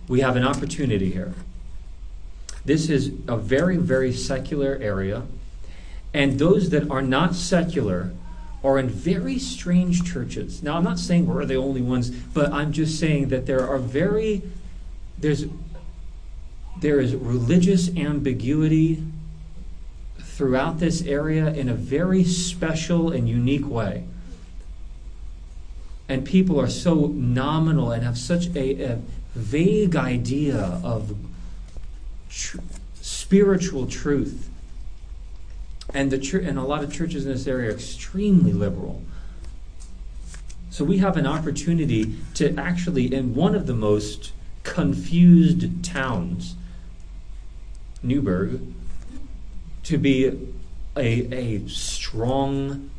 We 0.08 0.20
have 0.20 0.36
an 0.36 0.44
opportunity 0.44 1.10
here. 1.12 1.34
This 2.64 2.88
is 2.88 3.12
a 3.28 3.36
very, 3.36 3.76
very 3.76 4.12
secular 4.12 4.78
area, 4.80 5.22
and 6.12 6.38
those 6.38 6.70
that 6.70 6.90
are 6.90 7.02
not 7.02 7.34
secular 7.34 8.12
are 8.62 8.78
in 8.78 8.88
very 8.88 9.38
strange 9.38 10.10
churches. 10.10 10.62
Now, 10.62 10.76
I'm 10.76 10.84
not 10.84 10.98
saying 10.98 11.26
we're 11.26 11.44
the 11.44 11.56
only 11.56 11.82
ones, 11.82 12.10
but 12.10 12.52
I'm 12.52 12.72
just 12.72 12.98
saying 12.98 13.28
that 13.28 13.46
there 13.46 13.66
are 13.66 13.78
very, 13.78 14.42
there's 15.18 15.44
there 16.78 17.00
is 17.00 17.14
religious 17.14 17.88
ambiguity 17.96 19.02
throughout 20.18 20.80
this 20.80 21.02
area 21.02 21.52
in 21.52 21.68
a 21.68 21.74
very 21.74 22.24
special 22.24 23.10
and 23.10 23.28
unique 23.28 23.68
way. 23.68 24.04
And 26.08 26.24
people 26.24 26.60
are 26.60 26.68
so 26.68 27.06
nominal 27.06 27.92
and 27.92 28.02
have 28.02 28.18
such 28.18 28.48
a, 28.54 28.82
a 28.82 29.00
vague 29.34 29.96
idea 29.96 30.80
of 30.82 31.16
tr- 32.28 32.58
spiritual 33.00 33.86
truth. 33.86 34.50
And, 35.94 36.10
the 36.10 36.18
ch- 36.18 36.34
and 36.34 36.58
a 36.58 36.62
lot 36.62 36.82
of 36.82 36.92
churches 36.92 37.24
in 37.24 37.32
this 37.32 37.46
area 37.46 37.70
are 37.70 37.72
extremely 37.72 38.52
liberal. 38.52 39.02
So 40.70 40.84
we 40.84 40.98
have 40.98 41.16
an 41.16 41.26
opportunity 41.26 42.16
to 42.34 42.52
actually, 42.58 43.14
in 43.14 43.34
one 43.36 43.54
of 43.54 43.68
the 43.68 43.74
most 43.74 44.32
confused 44.64 45.84
towns, 45.84 46.56
Newburgh 48.04 48.60
to 49.84 49.98
be 49.98 50.26
a, 50.96 51.34
a 51.34 51.68
strong 51.68 52.90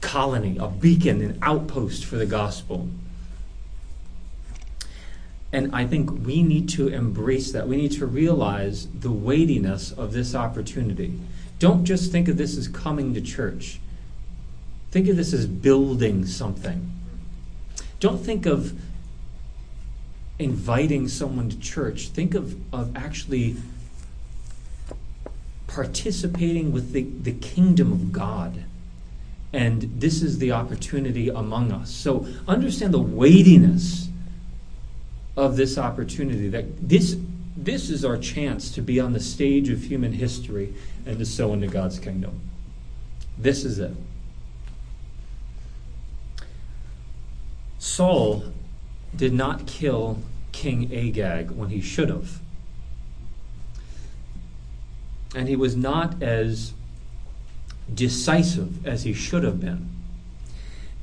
colony, 0.00 0.56
a 0.58 0.68
beacon, 0.68 1.22
an 1.22 1.38
outpost 1.42 2.04
for 2.04 2.16
the 2.16 2.26
gospel. 2.26 2.88
And 5.52 5.74
I 5.74 5.86
think 5.86 6.26
we 6.26 6.42
need 6.42 6.68
to 6.70 6.88
embrace 6.88 7.52
that. 7.52 7.66
We 7.66 7.76
need 7.76 7.92
to 7.92 8.06
realize 8.06 8.88
the 8.88 9.10
weightiness 9.10 9.92
of 9.92 10.12
this 10.12 10.34
opportunity. 10.34 11.18
Don't 11.58 11.84
just 11.84 12.12
think 12.12 12.28
of 12.28 12.36
this 12.36 12.56
as 12.56 12.68
coming 12.68 13.14
to 13.14 13.20
church. 13.20 13.80
Think 14.90 15.08
of 15.08 15.16
this 15.16 15.32
as 15.32 15.46
building 15.46 16.26
something. 16.26 16.90
Don't 18.00 18.18
think 18.18 18.44
of 18.44 18.78
inviting 20.38 21.08
someone 21.08 21.48
to 21.48 21.58
church. 21.58 22.08
Think 22.08 22.34
of, 22.34 22.56
of 22.74 22.94
actually 22.94 23.56
participating 25.76 26.72
with 26.72 26.92
the, 26.92 27.02
the 27.02 27.32
kingdom 27.32 27.92
of 27.92 28.10
God. 28.10 28.64
And 29.52 29.82
this 30.00 30.22
is 30.22 30.38
the 30.38 30.50
opportunity 30.52 31.28
among 31.28 31.70
us. 31.70 31.90
So 31.90 32.26
understand 32.48 32.94
the 32.94 32.98
weightiness 32.98 34.08
of 35.36 35.56
this 35.58 35.76
opportunity 35.76 36.48
that 36.48 36.88
this 36.88 37.18
this 37.58 37.90
is 37.90 38.04
our 38.04 38.16
chance 38.16 38.70
to 38.70 38.80
be 38.82 39.00
on 39.00 39.12
the 39.12 39.20
stage 39.20 39.68
of 39.68 39.82
human 39.82 40.12
history 40.12 40.74
and 41.04 41.18
to 41.18 41.26
sow 41.26 41.52
into 41.52 41.66
God's 41.66 41.98
kingdom. 41.98 42.40
This 43.36 43.64
is 43.64 43.78
it. 43.78 43.94
Saul 47.78 48.44
did 49.14 49.32
not 49.32 49.66
kill 49.66 50.18
King 50.52 50.94
Agag 50.94 51.50
when 51.50 51.68
he 51.68 51.80
should 51.80 52.08
have. 52.08 52.40
And 55.34 55.48
he 55.48 55.56
was 55.56 55.76
not 55.76 56.22
as 56.22 56.72
decisive 57.92 58.86
as 58.86 59.04
he 59.04 59.12
should 59.12 59.44
have 59.44 59.60
been. 59.60 59.88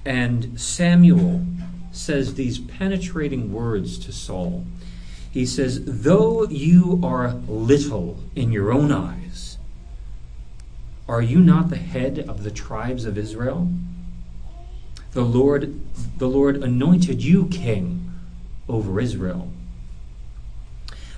And 0.05 0.59
Samuel 0.59 1.45
says 1.91 2.33
these 2.33 2.59
penetrating 2.59 3.53
words 3.53 3.97
to 3.99 4.11
Saul. 4.11 4.65
He 5.31 5.45
says, 5.45 5.83
Though 5.85 6.45
you 6.45 6.99
are 7.03 7.33
little 7.47 8.19
in 8.35 8.51
your 8.51 8.71
own 8.71 8.91
eyes, 8.91 9.57
are 11.07 11.21
you 11.21 11.39
not 11.39 11.69
the 11.69 11.77
head 11.77 12.19
of 12.19 12.43
the 12.43 12.51
tribes 12.51 13.05
of 13.05 13.17
Israel? 13.17 13.71
The 15.11 15.23
Lord, 15.23 15.79
the 16.17 16.27
Lord 16.27 16.63
anointed 16.63 17.23
you 17.23 17.47
king 17.47 18.11
over 18.67 18.99
Israel. 18.99 19.51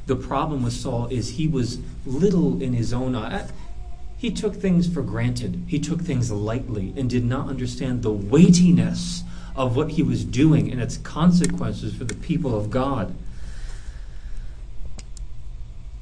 The 0.06 0.16
problem 0.16 0.64
with 0.64 0.74
Saul 0.74 1.08
is 1.08 1.32
he 1.32 1.48
was 1.48 1.80
little 2.06 2.62
in 2.62 2.74
his 2.74 2.94
own 2.94 3.16
eye. 3.16 3.48
He 4.18 4.32
took 4.32 4.56
things 4.56 4.92
for 4.92 5.02
granted. 5.02 5.64
He 5.68 5.80
took 5.80 6.02
things 6.02 6.32
lightly 6.32 6.94
and 6.96 7.10
did 7.10 7.26
not 7.26 7.48
understand 7.48 8.02
the 8.02 8.12
weightiness 8.12 9.24
of 9.56 9.76
what 9.76 9.92
he 9.92 10.04
was 10.04 10.24
doing 10.24 10.72
and 10.72 10.82
its 10.82 10.98
consequences 10.98 11.96
for 11.96 12.04
the 12.04 12.16
people 12.16 12.56
of 12.58 12.70
God. 12.70 13.16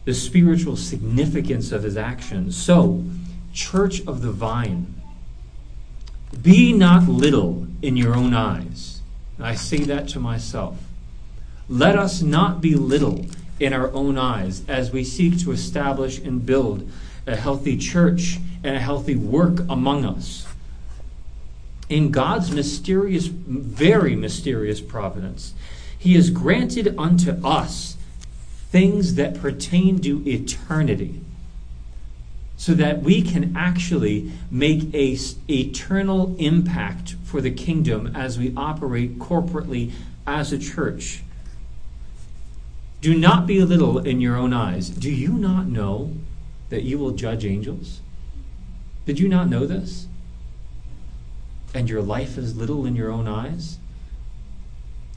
The 0.06 0.14
spiritual 0.14 0.76
significance 0.76 1.72
of 1.72 1.84
his 1.84 1.96
actions. 1.96 2.58
So, 2.58 3.04
Church 3.54 4.06
of 4.06 4.22
the 4.22 4.32
Vine, 4.32 5.02
be 6.42 6.74
not 6.74 7.08
little 7.08 7.68
in 7.82 7.96
your 7.96 8.16
own 8.16 8.34
eyes. 8.34 9.02
I 9.40 9.56
say 9.56 9.78
that 9.80 10.08
to 10.10 10.20
myself. 10.20 10.78
Let 11.70 11.98
us 11.98 12.22
not 12.22 12.60
be 12.60 12.76
little 12.76 13.26
in 13.64 13.72
our 13.72 13.92
own 13.94 14.18
eyes 14.18 14.64
as 14.68 14.92
we 14.92 15.04
seek 15.04 15.40
to 15.40 15.52
establish 15.52 16.20
and 16.20 16.46
build 16.46 16.90
a 17.26 17.36
healthy 17.36 17.78
church 17.78 18.38
and 18.64 18.76
a 18.76 18.80
healthy 18.80 19.16
work 19.16 19.60
among 19.70 20.04
us. 20.04 20.46
In 21.88 22.12
God's 22.12 22.52
mysterious, 22.52 23.28
very 23.28 24.16
mysterious 24.16 24.82
providence, 24.82 25.54
He 25.98 26.16
has 26.16 26.30
granted 26.30 26.94
unto 26.98 27.32
us 27.46 27.96
things 28.70 29.16
that 29.16 29.40
pertain 29.40 30.00
to 30.00 30.28
eternity 30.28 31.22
so 32.58 32.74
that 32.74 33.02
we 33.02 33.22
can 33.22 33.56
actually 33.56 34.32
make 34.50 34.94
a 34.94 35.18
eternal 35.50 36.36
impact 36.38 37.16
for 37.24 37.40
the 37.40 37.52
kingdom 37.52 38.14
as 38.16 38.38
we 38.38 38.54
operate 38.58 39.20
corporately 39.20 39.92
as 40.26 40.52
a 40.52 40.58
church. 40.58 41.24
Do 43.04 43.14
not 43.14 43.46
be 43.46 43.62
little 43.62 44.00
in 44.00 44.22
your 44.22 44.38
own 44.38 44.54
eyes. 44.54 44.88
Do 44.88 45.12
you 45.12 45.34
not 45.34 45.68
know 45.68 46.14
that 46.70 46.84
you 46.84 46.98
will 46.98 47.12
judge 47.12 47.44
angels? 47.44 48.00
Did 49.06 49.20
you 49.20 49.28
not 49.28 49.50
know 49.50 49.66
this? 49.66 50.08
And 51.74 51.90
your 51.90 52.02
life 52.02 52.38
is 52.38 52.56
little 52.56 52.86
in 52.86 52.96
your 52.96 53.12
own 53.12 53.28
eyes? 53.28 53.78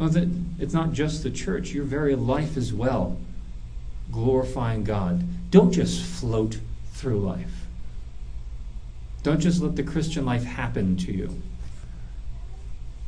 Well, 0.00 0.08
that 0.08 0.28
it's 0.58 0.74
not 0.74 0.94
just 0.94 1.22
the 1.22 1.30
church, 1.30 1.70
your 1.70 1.84
very 1.84 2.16
life 2.16 2.56
as 2.56 2.72
well, 2.72 3.18
glorifying 4.10 4.82
God. 4.82 5.22
Don't 5.52 5.70
just 5.70 6.02
float 6.02 6.58
through 6.92 7.20
life. 7.20 7.66
Don't 9.22 9.38
just 9.38 9.62
let 9.62 9.76
the 9.76 9.84
Christian 9.84 10.24
life 10.24 10.42
happen 10.42 10.96
to 10.96 11.12
you. 11.12 11.40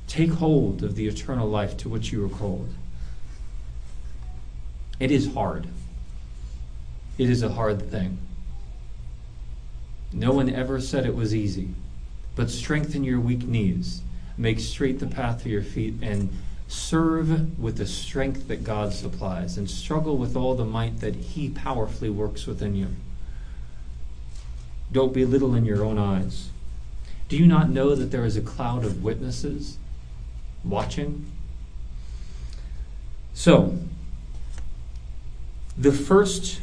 Take 0.06 0.30
hold 0.34 0.84
of 0.84 0.94
the 0.94 1.08
eternal 1.08 1.48
life 1.48 1.76
to 1.78 1.88
which 1.88 2.12
you 2.12 2.24
are 2.24 2.28
called. 2.28 2.72
It 5.00 5.10
is 5.10 5.32
hard. 5.34 5.66
It 7.18 7.30
is 7.30 7.42
a 7.42 7.50
hard 7.50 7.90
thing. 7.90 8.18
No 10.12 10.32
one 10.32 10.48
ever 10.48 10.80
said 10.80 11.04
it 11.04 11.14
was 11.14 11.34
easy. 11.34 11.70
But 12.34 12.50
strengthen 12.50 13.02
your 13.02 13.18
weak 13.18 13.42
knees, 13.42 14.02
make 14.36 14.60
straight 14.60 15.00
the 15.00 15.06
path 15.06 15.42
for 15.42 15.48
your 15.48 15.62
feet, 15.62 15.94
and 16.00 16.30
serve 16.68 17.58
with 17.58 17.78
the 17.78 17.86
strength 17.86 18.46
that 18.48 18.62
God 18.62 18.92
supplies, 18.92 19.58
and 19.58 19.68
struggle 19.68 20.16
with 20.16 20.36
all 20.36 20.54
the 20.54 20.64
might 20.64 21.00
that 21.00 21.16
He 21.16 21.48
powerfully 21.48 22.10
works 22.10 22.46
within 22.46 22.76
you. 22.76 22.88
Don't 24.92 25.12
be 25.12 25.24
little 25.24 25.54
in 25.54 25.64
your 25.64 25.84
own 25.84 25.98
eyes. 25.98 26.50
Do 27.28 27.36
you 27.36 27.46
not 27.46 27.68
know 27.68 27.94
that 27.94 28.10
there 28.10 28.24
is 28.24 28.36
a 28.36 28.40
cloud 28.40 28.84
of 28.84 29.02
witnesses 29.02 29.76
watching? 30.64 31.30
So, 33.34 33.78
the 35.78 35.92
first 35.92 36.60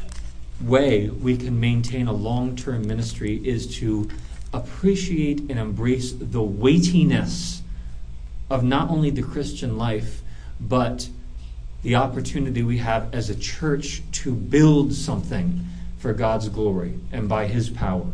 way 0.61 1.09
we 1.09 1.37
can 1.37 1.59
maintain 1.59 2.07
a 2.07 2.13
long 2.13 2.55
term 2.55 2.85
ministry 2.85 3.41
is 3.47 3.65
to 3.77 4.09
appreciate 4.53 5.39
and 5.39 5.57
embrace 5.57 6.11
the 6.11 6.41
weightiness 6.41 7.61
of 8.49 8.63
not 8.63 8.89
only 8.89 9.09
the 9.09 9.21
Christian 9.21 9.77
life, 9.77 10.21
but 10.59 11.09
the 11.81 11.95
opportunity 11.95 12.61
we 12.61 12.77
have 12.77 13.13
as 13.13 13.29
a 13.29 13.35
church 13.35 14.01
to 14.11 14.33
build 14.33 14.93
something 14.93 15.65
for 15.97 16.13
God's 16.13 16.49
glory 16.49 16.99
and 17.11 17.29
by 17.29 17.47
His 17.47 17.69
power. 17.69 18.07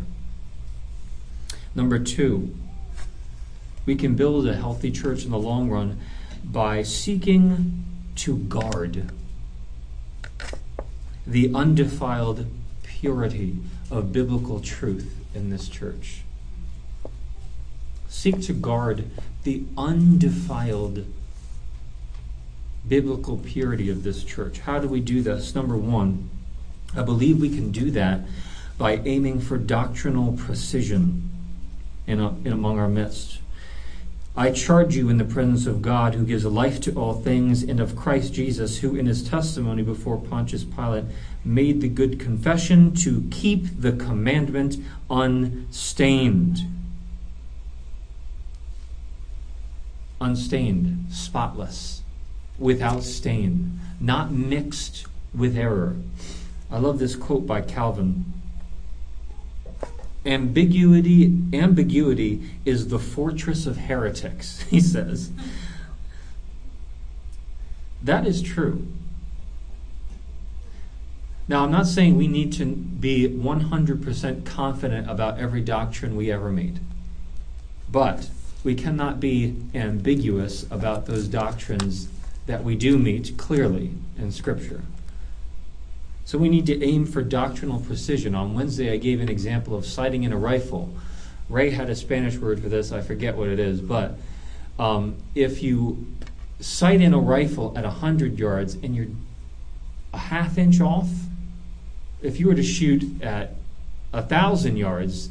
Number 1.73 1.99
two, 1.99 2.55
we 3.85 3.95
can 3.95 4.15
build 4.15 4.47
a 4.47 4.55
healthy 4.55 4.91
church 4.91 5.25
in 5.25 5.31
the 5.31 5.39
long 5.39 5.69
run 5.69 5.99
by 6.43 6.83
seeking 6.83 7.83
to 8.17 8.37
guard 8.37 9.09
the 11.25 11.53
undefiled 11.53 12.45
purity 12.83 13.57
of 13.89 14.11
biblical 14.11 14.59
truth 14.59 15.15
in 15.33 15.49
this 15.49 15.67
church. 15.69 16.21
Seek 18.07 18.41
to 18.41 18.53
guard 18.53 19.09
the 19.43 19.63
undefiled 19.77 21.05
biblical 22.87 23.37
purity 23.37 23.89
of 23.89 24.03
this 24.03 24.23
church. 24.23 24.59
How 24.59 24.79
do 24.79 24.87
we 24.87 24.99
do 24.99 25.21
this? 25.21 25.55
Number 25.55 25.77
one, 25.77 26.29
I 26.95 27.03
believe 27.03 27.39
we 27.39 27.49
can 27.49 27.71
do 27.71 27.91
that 27.91 28.21
by 28.77 28.97
aiming 29.05 29.39
for 29.41 29.57
doctrinal 29.57 30.33
precision 30.33 31.29
in, 32.07 32.19
a, 32.19 32.29
in 32.29 32.51
among 32.51 32.79
our 32.79 32.87
midst. 32.87 33.39
I 34.35 34.51
charge 34.51 34.95
you 34.95 35.09
in 35.09 35.17
the 35.17 35.25
presence 35.25 35.65
of 35.65 35.81
God, 35.81 36.15
who 36.15 36.25
gives 36.25 36.45
life 36.45 36.79
to 36.81 36.93
all 36.93 37.13
things, 37.13 37.63
and 37.63 37.81
of 37.81 37.97
Christ 37.97 38.33
Jesus, 38.33 38.79
who 38.79 38.95
in 38.95 39.05
his 39.05 39.27
testimony 39.27 39.83
before 39.83 40.17
Pontius 40.17 40.63
Pilate 40.63 41.03
made 41.43 41.81
the 41.81 41.89
good 41.89 42.17
confession 42.17 42.95
to 42.95 43.27
keep 43.29 43.81
the 43.81 43.91
commandment 43.91 44.77
unstained. 45.09 46.59
Unstained, 50.21 51.07
spotless, 51.11 52.01
without 52.57 53.03
stain, 53.03 53.79
not 53.99 54.31
mixed 54.31 55.07
with 55.35 55.57
error. 55.57 55.97
I 56.69 56.77
love 56.77 56.99
this 56.99 57.17
quote 57.17 57.45
by 57.45 57.61
Calvin. 57.61 58.31
Ambiguity, 60.25 61.35
ambiguity 61.51 62.51
is 62.63 62.89
the 62.89 62.99
fortress 62.99 63.65
of 63.65 63.77
heretics, 63.77 64.61
he 64.69 64.79
says. 64.79 65.31
That 68.03 68.25
is 68.27 68.41
true. 68.41 68.87
Now, 71.47 71.65
I'm 71.65 71.71
not 71.71 71.87
saying 71.87 72.15
we 72.15 72.27
need 72.27 72.53
to 72.53 72.65
be 72.65 73.27
100% 73.27 74.45
confident 74.45 75.09
about 75.09 75.39
every 75.39 75.61
doctrine 75.61 76.15
we 76.15 76.31
ever 76.31 76.49
meet, 76.49 76.77
but 77.91 78.29
we 78.63 78.75
cannot 78.75 79.19
be 79.19 79.57
ambiguous 79.73 80.63
about 80.71 81.07
those 81.07 81.27
doctrines 81.27 82.07
that 82.45 82.63
we 82.63 82.75
do 82.75 82.97
meet 82.97 83.37
clearly 83.37 83.91
in 84.17 84.31
Scripture. 84.31 84.81
So 86.25 86.37
we 86.37 86.49
need 86.49 86.65
to 86.67 86.83
aim 86.83 87.05
for 87.05 87.21
doctrinal 87.21 87.79
precision. 87.79 88.35
On 88.35 88.53
Wednesday, 88.53 88.93
I 88.93 88.97
gave 88.97 89.21
an 89.21 89.29
example 89.29 89.75
of 89.75 89.85
sighting 89.85 90.23
in 90.23 90.31
a 90.31 90.37
rifle. 90.37 90.93
Ray 91.49 91.71
had 91.71 91.89
a 91.89 91.95
Spanish 91.95 92.37
word 92.37 92.61
for 92.61 92.69
this, 92.69 92.91
I 92.91 93.01
forget 93.01 93.35
what 93.35 93.49
it 93.49 93.59
is, 93.59 93.81
but 93.81 94.17
um, 94.79 95.17
if 95.35 95.61
you 95.61 96.07
sight 96.59 97.01
in 97.01 97.13
a 97.13 97.19
rifle 97.19 97.73
at 97.77 97.83
100 97.83 98.39
yards 98.39 98.75
and 98.75 98.95
you're 98.95 99.07
a 100.13 100.17
half 100.17 100.57
inch 100.57 100.79
off, 100.79 101.09
if 102.21 102.39
you 102.39 102.47
were 102.47 102.55
to 102.55 102.63
shoot 102.63 103.21
at 103.21 103.55
a 104.13 104.21
thousand 104.21 104.77
yards, 104.77 105.29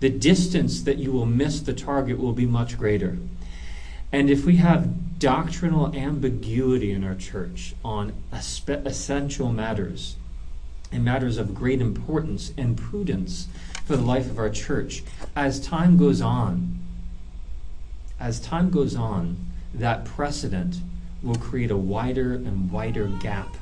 the 0.00 0.10
distance 0.10 0.82
that 0.82 0.98
you 0.98 1.12
will 1.12 1.26
miss 1.26 1.60
the 1.60 1.72
target 1.72 2.18
will 2.18 2.32
be 2.32 2.46
much 2.46 2.78
greater. 2.78 3.18
And 4.12 4.30
if 4.30 4.44
we 4.44 4.56
have 4.56 4.88
doctrinal 5.20 5.94
ambiguity 5.94 6.90
in 6.90 7.04
our 7.04 7.14
church 7.14 7.74
on 7.84 8.12
essential 8.32 9.52
matters, 9.52 10.16
and 10.90 11.04
matters 11.04 11.36
of 11.36 11.54
great 11.54 11.80
importance 11.80 12.52
and 12.56 12.76
prudence 12.76 13.46
for 13.84 13.96
the 13.96 14.02
life 14.02 14.30
of 14.30 14.38
our 14.38 14.48
church. 14.48 15.04
As 15.36 15.60
time 15.60 15.98
goes 15.98 16.22
on, 16.22 16.78
as 18.18 18.40
time 18.40 18.70
goes 18.70 18.96
on, 18.96 19.36
that 19.74 20.04
precedent 20.04 20.80
will 21.22 21.36
create 21.36 21.70
a 21.70 21.76
wider 21.76 22.32
and 22.32 22.72
wider 22.72 23.06
gap 23.06 23.56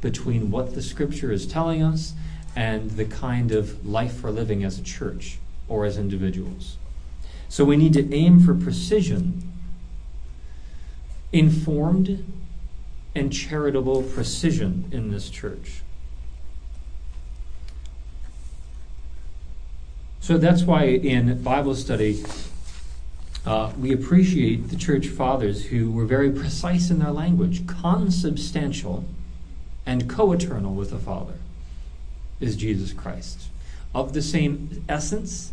between 0.00 0.50
what 0.50 0.74
the 0.74 0.82
scripture 0.82 1.30
is 1.30 1.46
telling 1.46 1.80
us 1.80 2.12
and 2.56 2.90
the 2.92 3.04
kind 3.04 3.52
of 3.52 3.86
life 3.86 4.22
we're 4.22 4.30
living 4.30 4.64
as 4.64 4.78
a 4.78 4.82
church 4.82 5.38
or 5.68 5.84
as 5.84 5.96
individuals. 5.96 6.76
So 7.48 7.64
we 7.64 7.76
need 7.76 7.92
to 7.94 8.12
aim 8.12 8.40
for 8.40 8.52
precision, 8.52 9.47
informed 11.32 12.24
and 13.14 13.32
charitable 13.32 14.02
precision 14.02 14.88
in 14.92 15.10
this 15.10 15.28
church. 15.30 15.82
So 20.20 20.36
that's 20.36 20.62
why 20.62 20.84
in 20.84 21.42
Bible 21.42 21.74
study, 21.74 22.22
uh, 23.46 23.72
we 23.78 23.92
appreciate 23.92 24.68
the 24.68 24.76
church 24.76 25.08
fathers 25.08 25.66
who 25.66 25.90
were 25.90 26.04
very 26.04 26.30
precise 26.30 26.90
in 26.90 26.98
their 26.98 27.12
language, 27.12 27.66
consubstantial 27.66 29.06
and 29.86 30.08
co 30.08 30.32
eternal 30.32 30.74
with 30.74 30.90
the 30.90 30.98
Father 30.98 31.36
is 32.40 32.56
Jesus 32.56 32.92
Christ, 32.92 33.44
of 33.94 34.12
the 34.12 34.20
same 34.20 34.84
essence 34.88 35.52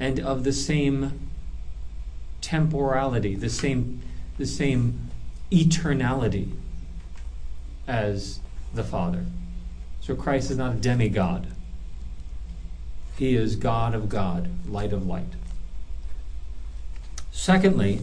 and 0.00 0.18
of 0.18 0.42
the 0.42 0.52
same 0.52 1.28
temporality, 2.40 3.34
the 3.34 3.48
same, 3.48 4.02
the 4.38 4.46
same 4.46 5.10
eternality 5.50 6.52
as 7.86 8.40
the 8.74 8.84
Father. 8.84 9.24
So 10.00 10.14
Christ 10.14 10.50
is 10.50 10.56
not 10.56 10.74
a 10.74 10.76
demigod. 10.78 11.48
He 13.16 13.34
is 13.34 13.56
God 13.56 13.94
of 13.94 14.08
God, 14.08 14.48
light 14.68 14.92
of 14.92 15.06
light. 15.06 15.32
Secondly, 17.32 18.00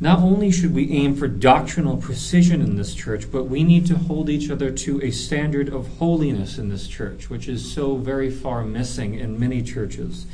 not 0.00 0.18
only 0.18 0.50
should 0.50 0.74
we 0.74 0.90
aim 0.90 1.14
for 1.14 1.28
doctrinal 1.28 1.96
precision 1.96 2.60
in 2.60 2.76
this 2.76 2.94
church, 2.94 3.30
but 3.30 3.44
we 3.44 3.62
need 3.62 3.86
to 3.86 3.96
hold 3.96 4.28
each 4.28 4.50
other 4.50 4.70
to 4.70 5.00
a 5.00 5.12
standard 5.12 5.68
of 5.68 5.98
holiness 5.98 6.58
in 6.58 6.68
this 6.68 6.88
church, 6.88 7.30
which 7.30 7.48
is 7.48 7.72
so 7.72 7.96
very 7.96 8.30
far 8.30 8.64
missing 8.64 9.14
in 9.14 9.38
many 9.38 9.62
churches. 9.62 10.26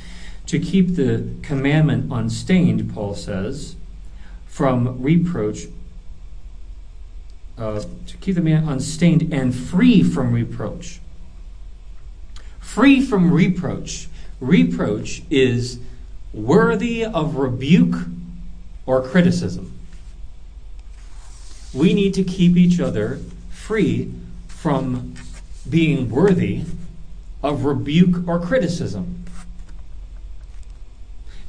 To 0.46 0.58
keep 0.58 0.96
the 0.96 1.28
commandment 1.42 2.10
unstained, 2.10 2.94
Paul 2.94 3.14
says, 3.14 3.76
from 4.58 5.00
reproach, 5.00 5.68
uh, 7.56 7.80
to 8.08 8.16
keep 8.16 8.34
the 8.34 8.40
man 8.40 8.68
unstained 8.68 9.32
and 9.32 9.54
free 9.54 10.02
from 10.02 10.32
reproach. 10.32 10.98
Free 12.58 13.00
from 13.00 13.30
reproach. 13.30 14.08
Reproach 14.40 15.22
is 15.30 15.78
worthy 16.32 17.04
of 17.04 17.36
rebuke 17.36 18.06
or 18.84 19.00
criticism. 19.00 19.78
We 21.72 21.94
need 21.94 22.12
to 22.14 22.24
keep 22.24 22.56
each 22.56 22.80
other 22.80 23.20
free 23.50 24.12
from 24.48 25.14
being 25.70 26.10
worthy 26.10 26.64
of 27.44 27.64
rebuke 27.64 28.26
or 28.26 28.40
criticism. 28.40 29.17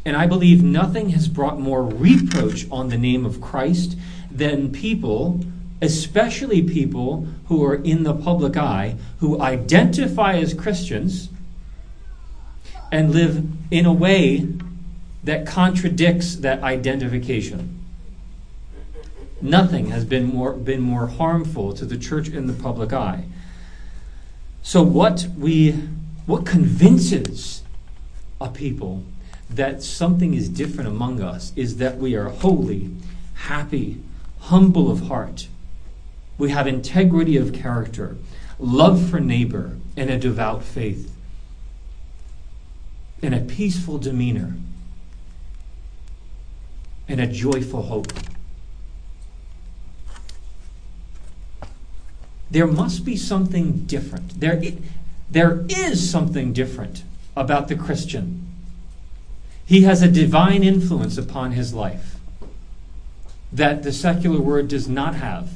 And 0.06 0.16
I 0.16 0.28
believe 0.28 0.64
nothing 0.64 1.10
has 1.10 1.28
brought 1.28 1.60
more 1.60 1.84
reproach 1.84 2.70
on 2.72 2.90
the 2.90 2.98
name 2.98 3.26
of 3.26 3.42
Christ 3.42 3.98
than 4.32 4.72
people, 4.72 5.42
especially 5.82 6.62
people 6.62 7.28
who 7.48 7.64
are 7.64 7.76
in 7.76 8.04
the 8.04 8.14
public 8.14 8.56
eye, 8.56 8.96
who 9.20 9.42
identify 9.42 10.36
as 10.36 10.54
Christians 10.54 11.30
and 12.92 13.12
live 13.12 13.46
in 13.72 13.86
a 13.86 13.94
way 13.94 14.48
that 15.24 15.46
contradicts 15.46 16.38
that 16.38 16.64
identification. 16.64 17.76
Nothing 19.42 19.88
has 19.90 20.06
been 20.06 20.26
more, 20.26 20.54
been 20.54 20.82
more 20.82 21.08
harmful 21.08 21.74
to 21.74 21.86
the 21.86 21.98
church 21.98 22.30
in 22.30 22.48
the 22.48 22.54
public 22.54 22.94
eye. 22.94 23.26
So, 24.62 24.82
what, 24.84 25.28
we, 25.38 25.72
what 26.26 26.46
convinces 26.46 27.64
a 28.42 28.50
people 28.50 29.04
that 29.50 29.82
something 29.82 30.34
is 30.34 30.48
different 30.48 30.88
among 30.88 31.22
us 31.22 31.52
is 31.56 31.78
that 31.78 31.98
we 31.98 32.16
are 32.16 32.30
holy, 32.30 32.92
happy, 33.34 34.02
humble 34.40 34.92
of 34.92 35.08
heart. 35.08 35.48
We 36.38 36.52
have 36.52 36.68
integrity 36.68 37.36
of 37.36 37.54
character, 37.54 38.18
love 38.60 39.10
for 39.10 39.20
neighbor, 39.20 39.78
and 39.98 40.10
a 40.10 40.18
devout 40.18 40.64
faith, 40.64 41.14
and 43.22 43.34
a 43.34 43.42
peaceful 43.42 43.98
demeanor 43.98 44.56
and 47.10 47.20
a 47.20 47.28
joyful 47.28 47.84
hope. 47.84 48.14
There 52.52 52.68
must 52.68 53.04
be 53.04 53.18
something 53.18 53.86
different. 53.86 54.40
There, 54.40 54.62
there 55.30 55.66
is 55.68 56.10
something 56.10 56.54
different 56.54 57.04
about 57.36 57.68
the 57.68 57.76
Christian. 57.76 58.49
He 59.70 59.84
has 59.84 60.02
a 60.02 60.10
divine 60.10 60.64
influence 60.64 61.16
upon 61.16 61.52
his 61.52 61.76
life 61.76 62.16
that 63.54 63.84
the 63.84 63.94
secular 63.94 64.42
world 64.42 64.68
does 64.68 64.90
not 64.90 65.14
have. 65.14 65.52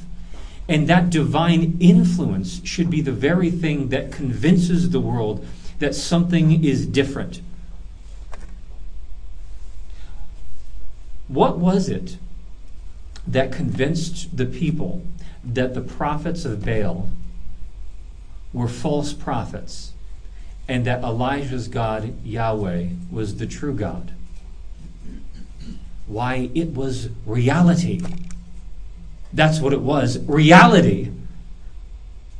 And 0.68 0.86
that 0.86 1.10
divine 1.10 1.76
influence 1.80 2.60
should 2.64 2.90
be 2.90 3.00
the 3.00 3.10
very 3.10 3.50
thing 3.50 3.88
that 3.88 4.12
convinces 4.12 4.90
the 4.90 5.00
world 5.00 5.44
that 5.80 5.96
something 5.96 6.62
is 6.62 6.86
different. 6.86 7.40
What 11.26 11.58
was 11.58 11.88
it 11.88 12.16
that 13.26 13.50
convinced 13.50 14.36
the 14.36 14.46
people 14.46 15.04
that 15.42 15.74
the 15.74 15.80
prophets 15.80 16.44
of 16.44 16.64
Baal 16.64 17.08
were 18.52 18.68
false 18.68 19.12
prophets 19.12 19.93
and 20.66 20.84
that 20.86 21.02
Elijah's 21.02 21.68
God, 21.68 22.14
Yahweh, 22.24 22.88
was 23.10 23.36
the 23.36 23.46
true 23.46 23.74
God? 23.74 24.12
Why, 26.06 26.50
it 26.54 26.74
was 26.74 27.08
reality. 27.26 28.00
That's 29.32 29.60
what 29.60 29.72
it 29.72 29.80
was 29.80 30.18
reality. 30.26 31.10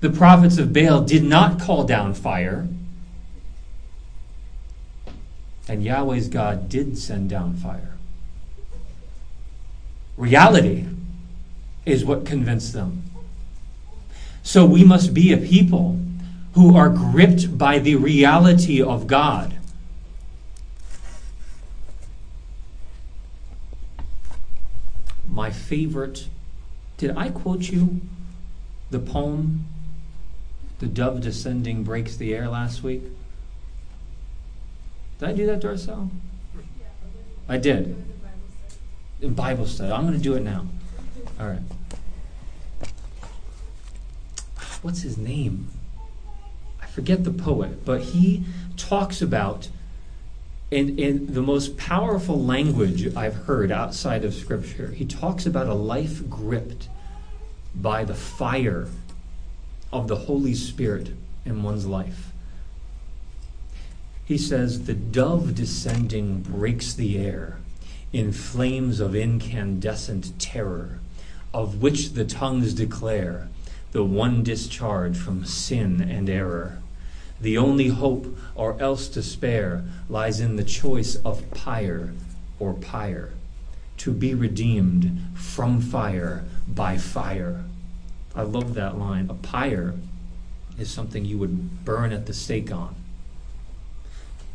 The 0.00 0.10
prophets 0.10 0.58
of 0.58 0.72
Baal 0.72 1.02
did 1.02 1.24
not 1.24 1.60
call 1.60 1.84
down 1.84 2.14
fire, 2.14 2.68
and 5.66 5.82
Yahweh's 5.82 6.28
God 6.28 6.68
did 6.68 6.98
send 6.98 7.30
down 7.30 7.54
fire. 7.56 7.96
Reality 10.16 10.86
is 11.86 12.04
what 12.04 12.26
convinced 12.26 12.72
them. 12.72 13.02
So 14.42 14.66
we 14.66 14.84
must 14.84 15.14
be 15.14 15.32
a 15.32 15.38
people 15.38 15.98
who 16.54 16.76
are 16.76 16.88
gripped 16.88 17.58
by 17.58 17.78
the 17.78 17.96
reality 17.96 18.80
of 18.80 19.06
God. 19.06 19.56
My 25.28 25.50
favorite, 25.50 26.28
did 26.96 27.16
I 27.16 27.28
quote 27.30 27.62
you 27.62 28.00
the 28.90 29.00
poem, 29.00 29.64
The 30.78 30.86
Dove 30.86 31.20
Descending 31.20 31.82
Breaks 31.82 32.16
the 32.16 32.32
Air 32.32 32.48
last 32.48 32.84
week? 32.84 33.02
Did 35.18 35.28
I 35.28 35.32
do 35.32 35.46
that, 35.46 35.60
to 35.60 35.68
Darcel? 35.68 36.10
I 37.48 37.58
did 37.58 37.96
in 39.20 39.34
Bible 39.34 39.66
study. 39.66 39.90
I'm 39.90 40.02
going 40.02 40.14
to 40.14 40.22
do 40.22 40.34
it 40.34 40.42
now. 40.42 40.66
All 41.40 41.48
right. 41.48 41.58
What's 44.82 45.02
his 45.02 45.16
name? 45.16 45.70
Forget 46.94 47.24
the 47.24 47.32
poet, 47.32 47.84
but 47.84 48.02
he 48.02 48.44
talks 48.76 49.20
about, 49.20 49.68
in, 50.70 50.96
in 50.96 51.34
the 51.34 51.42
most 51.42 51.76
powerful 51.76 52.40
language 52.40 53.16
I've 53.16 53.34
heard 53.34 53.72
outside 53.72 54.24
of 54.24 54.32
Scripture, 54.32 54.92
he 54.92 55.04
talks 55.04 55.44
about 55.44 55.66
a 55.66 55.74
life 55.74 56.30
gripped 56.30 56.88
by 57.74 58.04
the 58.04 58.14
fire 58.14 58.86
of 59.92 60.06
the 60.06 60.14
Holy 60.14 60.54
Spirit 60.54 61.10
in 61.44 61.64
one's 61.64 61.84
life. 61.84 62.30
He 64.24 64.38
says, 64.38 64.84
The 64.84 64.94
dove 64.94 65.52
descending 65.52 66.42
breaks 66.42 66.94
the 66.94 67.18
air 67.18 67.58
in 68.12 68.30
flames 68.30 69.00
of 69.00 69.16
incandescent 69.16 70.38
terror, 70.38 71.00
of 71.52 71.82
which 71.82 72.12
the 72.12 72.24
tongues 72.24 72.72
declare 72.72 73.48
the 73.90 74.04
one 74.04 74.44
discharge 74.44 75.16
from 75.16 75.44
sin 75.44 76.00
and 76.00 76.30
error. 76.30 76.78
The 77.40 77.58
only 77.58 77.88
hope 77.88 78.36
or 78.54 78.80
else 78.80 79.08
despair 79.08 79.84
lies 80.08 80.40
in 80.40 80.56
the 80.56 80.64
choice 80.64 81.16
of 81.16 81.50
pyre 81.50 82.12
or 82.58 82.74
pyre, 82.74 83.32
to 83.98 84.12
be 84.12 84.34
redeemed 84.34 85.20
from 85.34 85.80
fire 85.80 86.44
by 86.68 86.96
fire. 86.96 87.64
I 88.34 88.42
love 88.42 88.74
that 88.74 88.98
line. 88.98 89.28
A 89.30 89.34
pyre 89.34 89.94
is 90.78 90.90
something 90.90 91.24
you 91.24 91.38
would 91.38 91.84
burn 91.84 92.12
at 92.12 92.26
the 92.26 92.34
stake 92.34 92.72
on. 92.72 92.94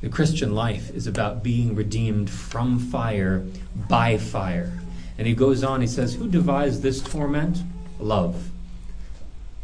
The 0.02 0.10
Christian 0.10 0.56
life 0.56 0.90
is 0.92 1.08
about 1.08 1.44
being 1.44 1.76
redeemed 1.76 2.30
from 2.30 2.80
fire 2.80 3.46
by 3.90 4.18
fire. 4.18 4.72
And 5.18 5.28
he 5.28 5.34
goes 5.34 5.64
on, 5.64 5.82
he 5.82 5.88
says, 5.88 6.16
Who 6.16 6.30
devised 6.30 6.82
this 6.82 7.02
torment? 7.02 7.62
Love. 8.00 8.50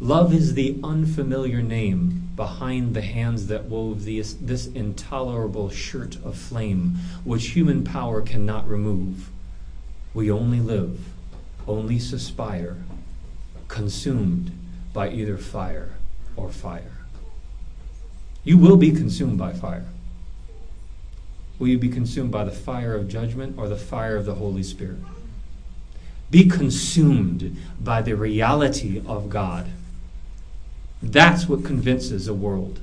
Love 0.00 0.34
is 0.34 0.52
the 0.52 0.78
unfamiliar 0.84 1.62
name 1.62 2.30
behind 2.36 2.94
the 2.94 3.00
hands 3.00 3.46
that 3.46 3.64
wove 3.64 4.04
this, 4.04 4.34
this 4.34 4.66
intolerable 4.66 5.70
shirt 5.70 6.16
of 6.16 6.36
flame, 6.36 6.96
which 7.24 7.48
human 7.48 7.82
power 7.82 8.20
cannot 8.20 8.68
remove. 8.68 9.30
We 10.12 10.30
only 10.30 10.60
live, 10.60 11.00
only 11.66 11.98
suspire, 11.98 12.76
consumed 13.68 14.52
by 14.92 15.08
either 15.08 15.38
fire 15.38 15.94
or 16.36 16.50
fire. 16.50 16.98
You 18.44 18.58
will 18.58 18.76
be 18.76 18.92
consumed 18.92 19.38
by 19.38 19.54
fire. 19.54 19.86
Will 21.58 21.68
you 21.68 21.78
be 21.78 21.88
consumed 21.88 22.30
by 22.30 22.44
the 22.44 22.50
fire 22.50 22.94
of 22.94 23.08
judgment 23.08 23.58
or 23.58 23.66
the 23.66 23.76
fire 23.76 24.16
of 24.16 24.26
the 24.26 24.34
Holy 24.34 24.62
Spirit? 24.62 24.98
Be 26.30 26.46
consumed 26.46 27.56
by 27.80 28.02
the 28.02 28.14
reality 28.14 29.02
of 29.06 29.30
God. 29.30 29.70
That's 31.10 31.48
what 31.48 31.64
convinces 31.64 32.28
a 32.28 32.34
world. 32.34 32.80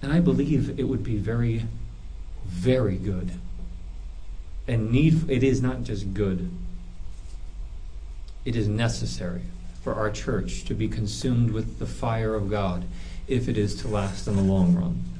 And 0.00 0.12
I 0.12 0.20
believe 0.20 0.78
it 0.78 0.84
would 0.84 1.04
be 1.04 1.16
very, 1.16 1.66
very 2.46 2.96
good. 2.96 3.32
And 4.66 4.90
need 4.90 5.28
it 5.30 5.42
is 5.42 5.60
not 5.62 5.84
just 5.84 6.14
good. 6.14 6.50
It 8.44 8.56
is 8.56 8.68
necessary 8.68 9.42
for 9.82 9.94
our 9.94 10.10
church 10.10 10.64
to 10.64 10.74
be 10.74 10.88
consumed 10.88 11.50
with 11.50 11.78
the 11.78 11.86
fire 11.86 12.34
of 12.34 12.50
God 12.50 12.84
if 13.26 13.48
it 13.48 13.56
is 13.56 13.74
to 13.82 13.88
last 13.88 14.26
in 14.26 14.36
the 14.36 14.42
long 14.42 14.74
run. 14.74 15.11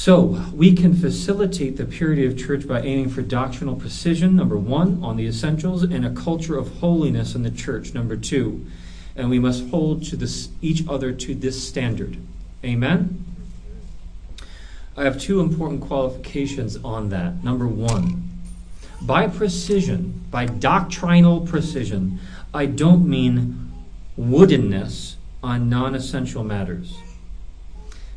So, 0.00 0.40
we 0.54 0.76
can 0.76 0.94
facilitate 0.94 1.76
the 1.76 1.84
purity 1.84 2.24
of 2.24 2.38
church 2.38 2.68
by 2.68 2.82
aiming 2.82 3.08
for 3.08 3.20
doctrinal 3.20 3.74
precision, 3.74 4.36
number 4.36 4.56
one, 4.56 5.02
on 5.02 5.16
the 5.16 5.26
essentials, 5.26 5.82
and 5.82 6.06
a 6.06 6.10
culture 6.10 6.56
of 6.56 6.78
holiness 6.78 7.34
in 7.34 7.42
the 7.42 7.50
church, 7.50 7.94
number 7.94 8.16
two. 8.16 8.64
And 9.16 9.28
we 9.28 9.40
must 9.40 9.70
hold 9.70 10.04
to 10.04 10.16
this, 10.16 10.50
each 10.62 10.86
other 10.88 11.10
to 11.10 11.34
this 11.34 11.66
standard. 11.66 12.16
Amen? 12.64 13.24
I 14.96 15.02
have 15.02 15.20
two 15.20 15.40
important 15.40 15.80
qualifications 15.80 16.76
on 16.76 17.08
that. 17.08 17.42
Number 17.42 17.66
one, 17.66 18.22
by 19.02 19.26
precision, 19.26 20.24
by 20.30 20.46
doctrinal 20.46 21.40
precision, 21.40 22.20
I 22.54 22.66
don't 22.66 23.04
mean 23.04 23.72
woodenness 24.16 25.16
on 25.42 25.68
non 25.68 25.96
essential 25.96 26.44
matters. 26.44 26.98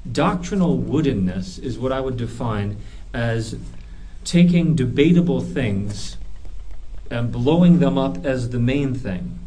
Doctrinal 0.09 0.77
woodenness 0.77 1.59
is 1.59 1.77
what 1.77 1.91
I 1.91 1.99
would 1.99 2.17
define 2.17 2.77
as 3.13 3.55
taking 4.23 4.75
debatable 4.75 5.41
things 5.41 6.17
and 7.09 7.31
blowing 7.31 7.79
them 7.79 7.97
up 7.97 8.25
as 8.25 8.49
the 8.49 8.59
main 8.59 8.95
thing. 8.95 9.39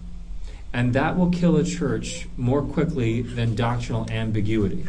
And 0.72 0.92
that 0.92 1.16
will 1.16 1.30
kill 1.30 1.56
a 1.56 1.64
church 1.64 2.28
more 2.36 2.62
quickly 2.62 3.22
than 3.22 3.54
doctrinal 3.54 4.10
ambiguity. 4.10 4.86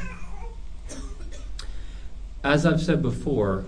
As 2.43 2.65
I've 2.65 2.81
said 2.81 3.01
before, 3.01 3.65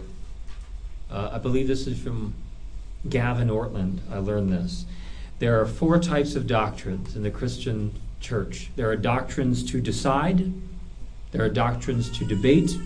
uh, 1.09 1.31
I 1.33 1.37
believe 1.37 1.67
this 1.67 1.87
is 1.87 2.01
from 2.01 2.33
Gavin 3.07 3.49
Ortlund. 3.49 3.99
I 4.11 4.17
learned 4.17 4.51
this. 4.51 4.85
There 5.39 5.59
are 5.61 5.65
four 5.65 5.99
types 5.99 6.35
of 6.35 6.47
doctrines 6.47 7.15
in 7.15 7.23
the 7.23 7.31
Christian 7.31 7.93
church 8.19 8.69
there 8.75 8.89
are 8.89 8.95
doctrines 8.95 9.63
to 9.71 9.79
decide, 9.79 10.51
there 11.31 11.43
are 11.43 11.49
doctrines 11.49 12.09
to 12.17 12.25
debate, 12.25 12.77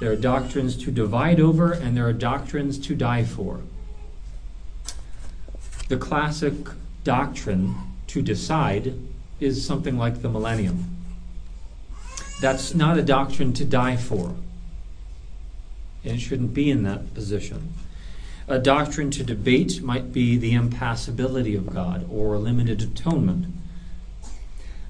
there 0.00 0.10
are 0.12 0.16
doctrines 0.16 0.76
to 0.84 0.90
divide 0.90 1.40
over, 1.40 1.72
and 1.72 1.96
there 1.96 2.06
are 2.06 2.12
doctrines 2.12 2.78
to 2.78 2.94
die 2.94 3.24
for. 3.24 3.60
The 5.88 5.96
classic 5.96 6.54
doctrine 7.04 7.74
to 8.08 8.22
decide 8.22 8.94
is 9.38 9.64
something 9.64 9.98
like 9.98 10.22
the 10.22 10.28
millennium. 10.28 10.96
That's 12.40 12.74
not 12.74 12.98
a 12.98 13.02
doctrine 13.02 13.52
to 13.54 13.64
die 13.64 13.96
for. 13.96 14.34
And 16.04 16.16
it 16.16 16.20
shouldn't 16.20 16.54
be 16.54 16.70
in 16.70 16.82
that 16.82 17.14
position. 17.14 17.72
A 18.46 18.58
doctrine 18.58 19.10
to 19.12 19.24
debate 19.24 19.82
might 19.82 20.12
be 20.12 20.36
the 20.36 20.52
impassibility 20.52 21.54
of 21.54 21.72
God 21.72 22.06
or 22.10 22.36
limited 22.36 22.82
atonement. 22.82 23.46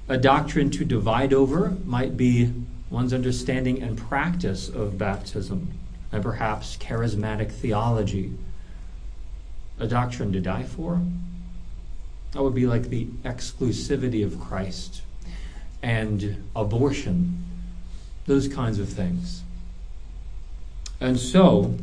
A 0.09 0.17
doctrine 0.17 0.69
to 0.71 0.83
divide 0.83 1.33
over 1.33 1.77
might 1.85 2.17
be 2.17 2.51
one's 2.95 3.13
understanding 3.13 3.83
and 3.83 3.97
practice 3.97 4.69
of 4.69 4.97
baptism, 4.97 5.69
and 6.13 6.23
perhaps 6.23 6.77
charismatic 6.77 7.51
theology. 7.51 8.31
A 9.77 9.85
doctrine 9.85 10.31
to 10.31 10.39
die 10.39 10.63
for? 10.63 11.01
That 12.31 12.41
would 12.41 12.55
be 12.55 12.65
like 12.65 12.83
the 12.83 13.07
exclusivity 13.25 14.23
of 14.23 14.39
Christ 14.39 15.01
and 15.83 16.49
abortion, 16.55 17.43
those 18.27 18.47
kinds 18.47 18.79
of 18.79 18.87
things. 18.87 19.43
And 21.01 21.19
so, 21.19 21.75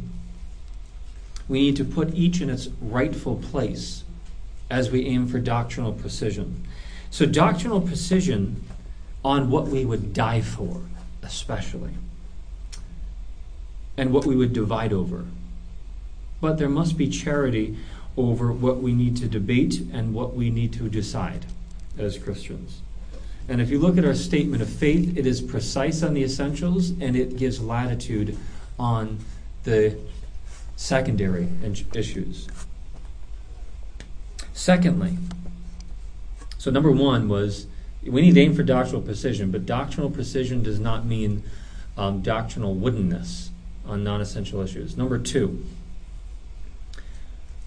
we 1.46 1.60
need 1.60 1.76
to 1.76 1.84
put 1.84 2.14
each 2.14 2.40
in 2.40 2.48
its 2.48 2.68
rightful 2.80 3.36
place 3.36 4.04
as 4.70 4.90
we 4.90 5.04
aim 5.04 5.26
for 5.28 5.40
doctrinal 5.40 5.92
precision. 5.92 6.66
So, 7.10 7.26
doctrinal 7.26 7.82
precision 7.82 8.64
on 9.22 9.50
what 9.50 9.68
we 9.68 9.84
would 9.84 10.14
die 10.14 10.40
for 10.40 10.80
especially, 11.22 11.92
and 13.96 14.12
what 14.12 14.26
we 14.26 14.36
would 14.36 14.52
divide 14.52 14.92
over. 14.92 15.24
But 16.40 16.58
there 16.58 16.68
must 16.68 16.98
be 16.98 17.08
charity 17.08 17.76
over 18.16 18.52
what 18.52 18.82
we 18.82 18.92
need 18.92 19.16
to 19.18 19.28
debate 19.28 19.80
and 19.92 20.14
what 20.14 20.34
we 20.34 20.50
need 20.50 20.72
to 20.74 20.88
decide 20.88 21.46
as 21.98 22.18
Christians. 22.18 22.80
And 23.48 23.60
if 23.60 23.70
you 23.70 23.78
look 23.78 23.98
at 23.98 24.04
our 24.04 24.14
statement 24.14 24.62
of 24.62 24.68
faith, 24.68 25.16
it 25.16 25.26
is 25.26 25.40
precise 25.40 26.02
on 26.02 26.14
the 26.14 26.22
essentials 26.22 26.90
and 26.90 27.16
it 27.16 27.36
gives 27.36 27.60
latitude 27.60 28.36
on 28.78 29.18
the 29.64 29.96
secondary 30.76 31.48
issues. 31.94 32.48
Secondly, 34.52 35.18
so 36.58 36.70
number 36.70 36.90
one 36.90 37.28
was 37.28 37.66
we 38.04 38.20
need 38.22 38.34
to 38.34 38.40
aim 38.40 38.54
for 38.54 38.62
doctrinal 38.62 39.02
precision, 39.02 39.50
but 39.50 39.66
doctrinal 39.66 40.10
precision 40.10 40.62
does 40.62 40.80
not 40.80 41.06
mean 41.06 41.42
um, 41.96 42.22
doctrinal 42.22 42.74
woodenness 42.74 43.50
on 43.86 44.02
non 44.02 44.20
essential 44.20 44.60
issues. 44.60 44.96
Number 44.96 45.18
two, 45.18 45.64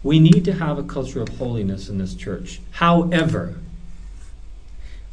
we 0.04 0.20
need 0.20 0.46
to 0.46 0.54
have 0.54 0.78
a 0.78 0.84
culture 0.84 1.22
of 1.22 1.30
holiness 1.30 1.90
in 1.90 1.98
this 1.98 2.16
church. 2.16 2.62
However, 2.72 3.60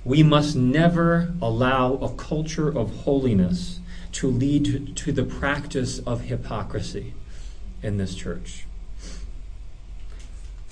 we 0.05 0.23
must 0.23 0.57
never 0.57 1.33
allow 1.41 1.95
a 1.95 2.13
culture 2.15 2.69
of 2.69 3.03
holiness 3.05 3.79
to 4.13 4.27
lead 4.27 4.65
to, 4.65 4.81
to 4.81 5.13
the 5.13 5.25
practice 5.25 6.01
of 6.01 6.23
hypocrisy 6.23 7.15
in 7.83 7.97
this 7.97 8.15
church. 8.15 8.67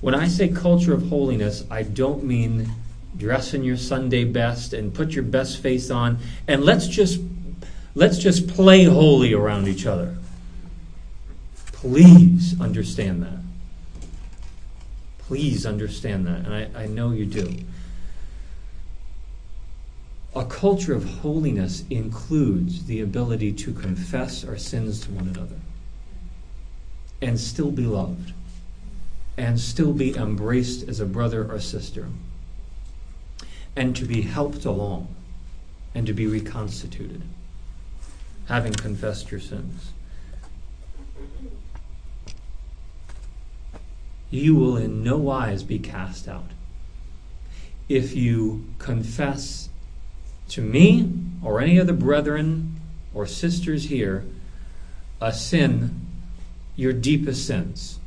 When 0.00 0.14
I 0.14 0.28
say 0.28 0.48
culture 0.48 0.94
of 0.94 1.08
holiness, 1.08 1.64
I 1.70 1.82
don't 1.82 2.24
mean 2.24 2.72
dress 3.16 3.54
in 3.54 3.64
your 3.64 3.76
Sunday 3.76 4.24
best 4.24 4.72
and 4.72 4.94
put 4.94 5.12
your 5.12 5.24
best 5.24 5.58
face 5.60 5.90
on 5.90 6.18
and 6.46 6.64
let's 6.64 6.86
just 6.86 7.20
let's 7.94 8.18
just 8.18 8.48
play 8.48 8.84
holy 8.84 9.32
around 9.32 9.68
each 9.68 9.86
other. 9.86 10.16
Please 11.72 12.60
understand 12.60 13.22
that. 13.22 13.40
Please 15.18 15.64
understand 15.64 16.26
that, 16.26 16.44
and 16.44 16.54
I, 16.54 16.82
I 16.82 16.86
know 16.86 17.12
you 17.12 17.24
do. 17.24 17.56
A 20.34 20.44
culture 20.44 20.94
of 20.94 21.04
holiness 21.20 21.84
includes 21.90 22.84
the 22.84 23.00
ability 23.00 23.52
to 23.52 23.72
confess 23.72 24.44
our 24.44 24.56
sins 24.56 25.00
to 25.00 25.10
one 25.10 25.28
another 25.28 25.56
and 27.20 27.38
still 27.38 27.70
be 27.70 27.84
loved 27.84 28.32
and 29.36 29.58
still 29.58 29.92
be 29.92 30.16
embraced 30.16 30.88
as 30.88 31.00
a 31.00 31.06
brother 31.06 31.50
or 31.50 31.58
sister 31.58 32.08
and 33.76 33.94
to 33.96 34.04
be 34.04 34.22
helped 34.22 34.64
along 34.64 35.14
and 35.94 36.06
to 36.06 36.12
be 36.12 36.26
reconstituted, 36.26 37.22
having 38.46 38.72
confessed 38.72 39.30
your 39.30 39.40
sins. 39.40 39.92
You 44.30 44.54
will 44.54 44.76
in 44.76 45.02
no 45.02 45.16
wise 45.16 45.62
be 45.62 45.78
cast 45.78 46.28
out. 46.28 46.50
If 47.88 48.14
you 48.14 48.66
confess 48.78 49.68
to 50.50 50.62
me 50.62 51.12
or 51.42 51.60
any 51.60 51.80
other 51.80 51.92
brethren 51.92 52.80
or 53.12 53.26
sisters 53.26 53.84
here 53.84 54.24
a 55.20 55.32
sin, 55.32 56.06
your 56.76 56.92
deepest 56.92 57.46
sins, 57.46 57.98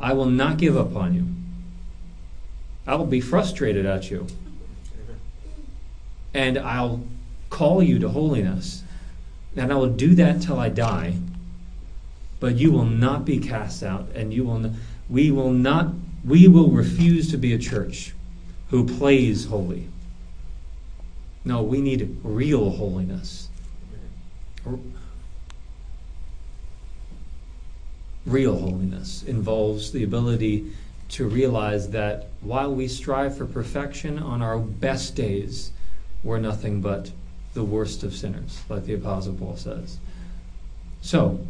I 0.00 0.12
will 0.12 0.26
not 0.26 0.58
give 0.58 0.76
up 0.76 0.94
on 0.94 1.14
you. 1.14 1.26
I'll 2.86 3.06
be 3.06 3.20
frustrated 3.20 3.86
at 3.86 4.10
you. 4.10 4.26
And 6.34 6.58
I'll 6.58 7.04
call 7.50 7.82
you 7.82 7.98
to 7.98 8.08
holiness. 8.08 8.82
And 9.56 9.72
I 9.72 9.76
will 9.76 9.88
do 9.90 10.14
that 10.14 10.42
till 10.42 10.58
I 10.58 10.68
die. 10.68 11.16
But 12.40 12.56
you 12.56 12.70
will 12.70 12.84
not 12.84 13.24
be 13.24 13.38
cast 13.38 13.82
out, 13.82 14.08
and 14.14 14.32
you 14.32 14.44
will. 14.44 14.72
We 15.08 15.30
will 15.30 15.50
not. 15.50 15.94
We 16.24 16.46
will 16.46 16.70
refuse 16.70 17.30
to 17.30 17.36
be 17.36 17.52
a 17.52 17.58
church 17.58 18.14
who 18.70 18.86
plays 18.86 19.46
holy. 19.46 19.88
No, 21.44 21.62
we 21.62 21.80
need 21.80 22.18
real 22.22 22.70
holiness. 22.70 23.48
Real 28.26 28.58
holiness 28.58 29.22
involves 29.22 29.92
the 29.92 30.04
ability 30.04 30.70
to 31.10 31.26
realize 31.26 31.90
that 31.90 32.28
while 32.42 32.74
we 32.74 32.86
strive 32.86 33.36
for 33.36 33.46
perfection 33.46 34.18
on 34.18 34.42
our 34.42 34.58
best 34.58 35.14
days, 35.14 35.72
we're 36.22 36.38
nothing 36.38 36.80
but 36.80 37.10
the 37.54 37.64
worst 37.64 38.02
of 38.02 38.14
sinners, 38.14 38.62
like 38.68 38.84
the 38.84 38.94
Apostle 38.94 39.34
Paul 39.34 39.56
says. 39.56 39.98
So, 41.00 41.46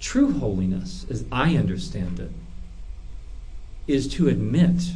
true 0.00 0.32
holiness, 0.32 1.06
as 1.10 1.24
I 1.30 1.56
understand 1.56 2.20
it, 2.20 2.30
is 3.86 4.08
to 4.14 4.28
admit 4.28 4.92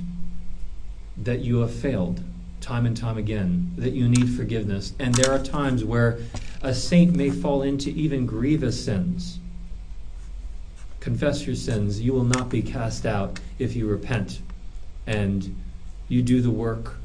that 1.16 1.40
you 1.40 1.58
have 1.58 1.72
failed 1.72 2.22
time 2.60 2.86
and 2.86 2.96
time 2.96 3.16
again, 3.16 3.72
that 3.76 3.92
you 3.92 4.08
need 4.08 4.28
forgiveness. 4.30 4.92
And 4.98 5.14
there 5.14 5.32
are 5.32 5.42
times 5.42 5.84
where 5.84 6.18
a 6.62 6.74
saint 6.74 7.14
may 7.14 7.30
fall 7.30 7.62
into 7.62 7.90
even 7.90 8.26
grievous 8.26 8.84
sins. 8.84 9.38
Confess 11.00 11.46
your 11.46 11.56
sins. 11.56 12.00
You 12.00 12.12
will 12.12 12.24
not 12.24 12.50
be 12.50 12.62
cast 12.62 13.06
out 13.06 13.40
if 13.58 13.74
you 13.74 13.86
repent 13.86 14.40
and 15.06 15.56
you 16.08 16.22
do 16.22 16.42
the 16.42 16.50
work 16.50 16.96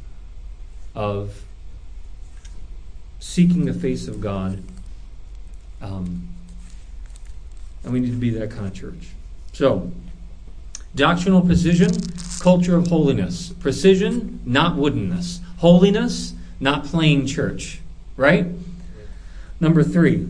of 0.96 1.44
seeking 3.20 3.66
the 3.66 3.74
face 3.74 4.08
of 4.08 4.22
God. 4.22 4.64
Um, 5.82 6.30
and 7.84 7.94
we 7.94 8.00
need 8.00 8.12
to 8.12 8.18
be 8.18 8.32
that 8.32 8.50
kind 8.50 8.66
of 8.66 8.74
church. 8.74 9.10
So, 9.54 9.92
doctrinal 10.96 11.42
precision, 11.42 11.92
culture 12.40 12.76
of 12.76 12.88
holiness. 12.88 13.50
Precision, 13.60 14.42
not 14.46 14.76
woodenness. 14.76 15.40
Holiness, 15.58 16.34
not 16.60 16.86
playing 16.86 17.28
church. 17.28 17.82
Right? 18.18 18.48
Number 19.60 19.84
three, 19.84 20.28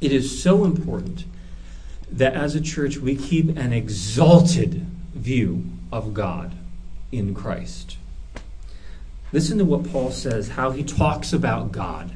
it 0.00 0.12
is 0.12 0.42
so 0.42 0.64
important 0.64 1.24
that 2.10 2.34
as 2.34 2.54
a 2.54 2.60
church 2.60 2.98
we 2.98 3.16
keep 3.16 3.56
an 3.56 3.72
exalted 3.72 4.86
view 5.14 5.64
of 5.92 6.14
God 6.14 6.54
in 7.10 7.34
Christ. 7.34 7.96
Listen 9.32 9.58
to 9.58 9.64
what 9.64 9.90
Paul 9.90 10.10
says, 10.10 10.50
how 10.50 10.70
he 10.70 10.82
talks 10.82 11.32
about 11.32 11.72
God. 11.72 12.14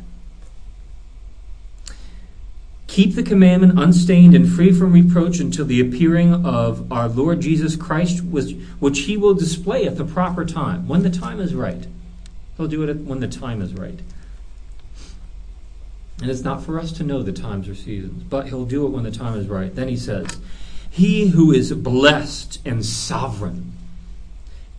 Keep 2.87 3.15
the 3.15 3.23
commandment 3.23 3.79
unstained 3.79 4.35
and 4.35 4.51
free 4.51 4.73
from 4.73 4.93
reproach 4.93 5.41
until 5.41 5.65
the 5.65 5.81
appearing 5.81 6.45
of 6.45 6.91
our 6.93 7.09
Lord 7.09 7.41
Jesus 7.41 7.75
Christ, 7.75 8.23
which 8.23 8.99
he 9.01 9.17
will 9.17 9.35
display 9.35 9.87
at 9.87 9.97
the 9.97 10.05
proper 10.05 10.45
time, 10.45 10.87
when 10.87 11.03
the 11.03 11.11
time 11.11 11.41
is 11.41 11.55
right. 11.55 11.87
He'll 12.57 12.69
do 12.69 12.83
it 12.83 12.95
when 12.99 13.21
the 13.21 13.29
time 13.29 13.63
is 13.63 13.73
right. 13.73 13.99
And 16.21 16.31
it's 16.31 16.43
not 16.43 16.63
for 16.63 16.79
us 16.79 16.93
to 16.93 17.03
know 17.03 17.23
the 17.23 17.33
times 17.33 17.69
or 17.69 17.75
seasons, 17.75 18.23
but 18.25 18.49
he'll 18.49 18.67
do 18.67 18.87
it 18.87 18.91
when 18.91 19.05
the 19.05 19.11
time 19.11 19.39
is 19.39 19.49
right. 19.49 19.75
Then 19.75 19.89
he 19.89 19.97
says, 19.97 20.39
He 20.91 21.29
who 21.29 21.51
is 21.51 21.73
blessed 21.73 22.61
and 22.65 22.85
sovereign, 22.85 23.73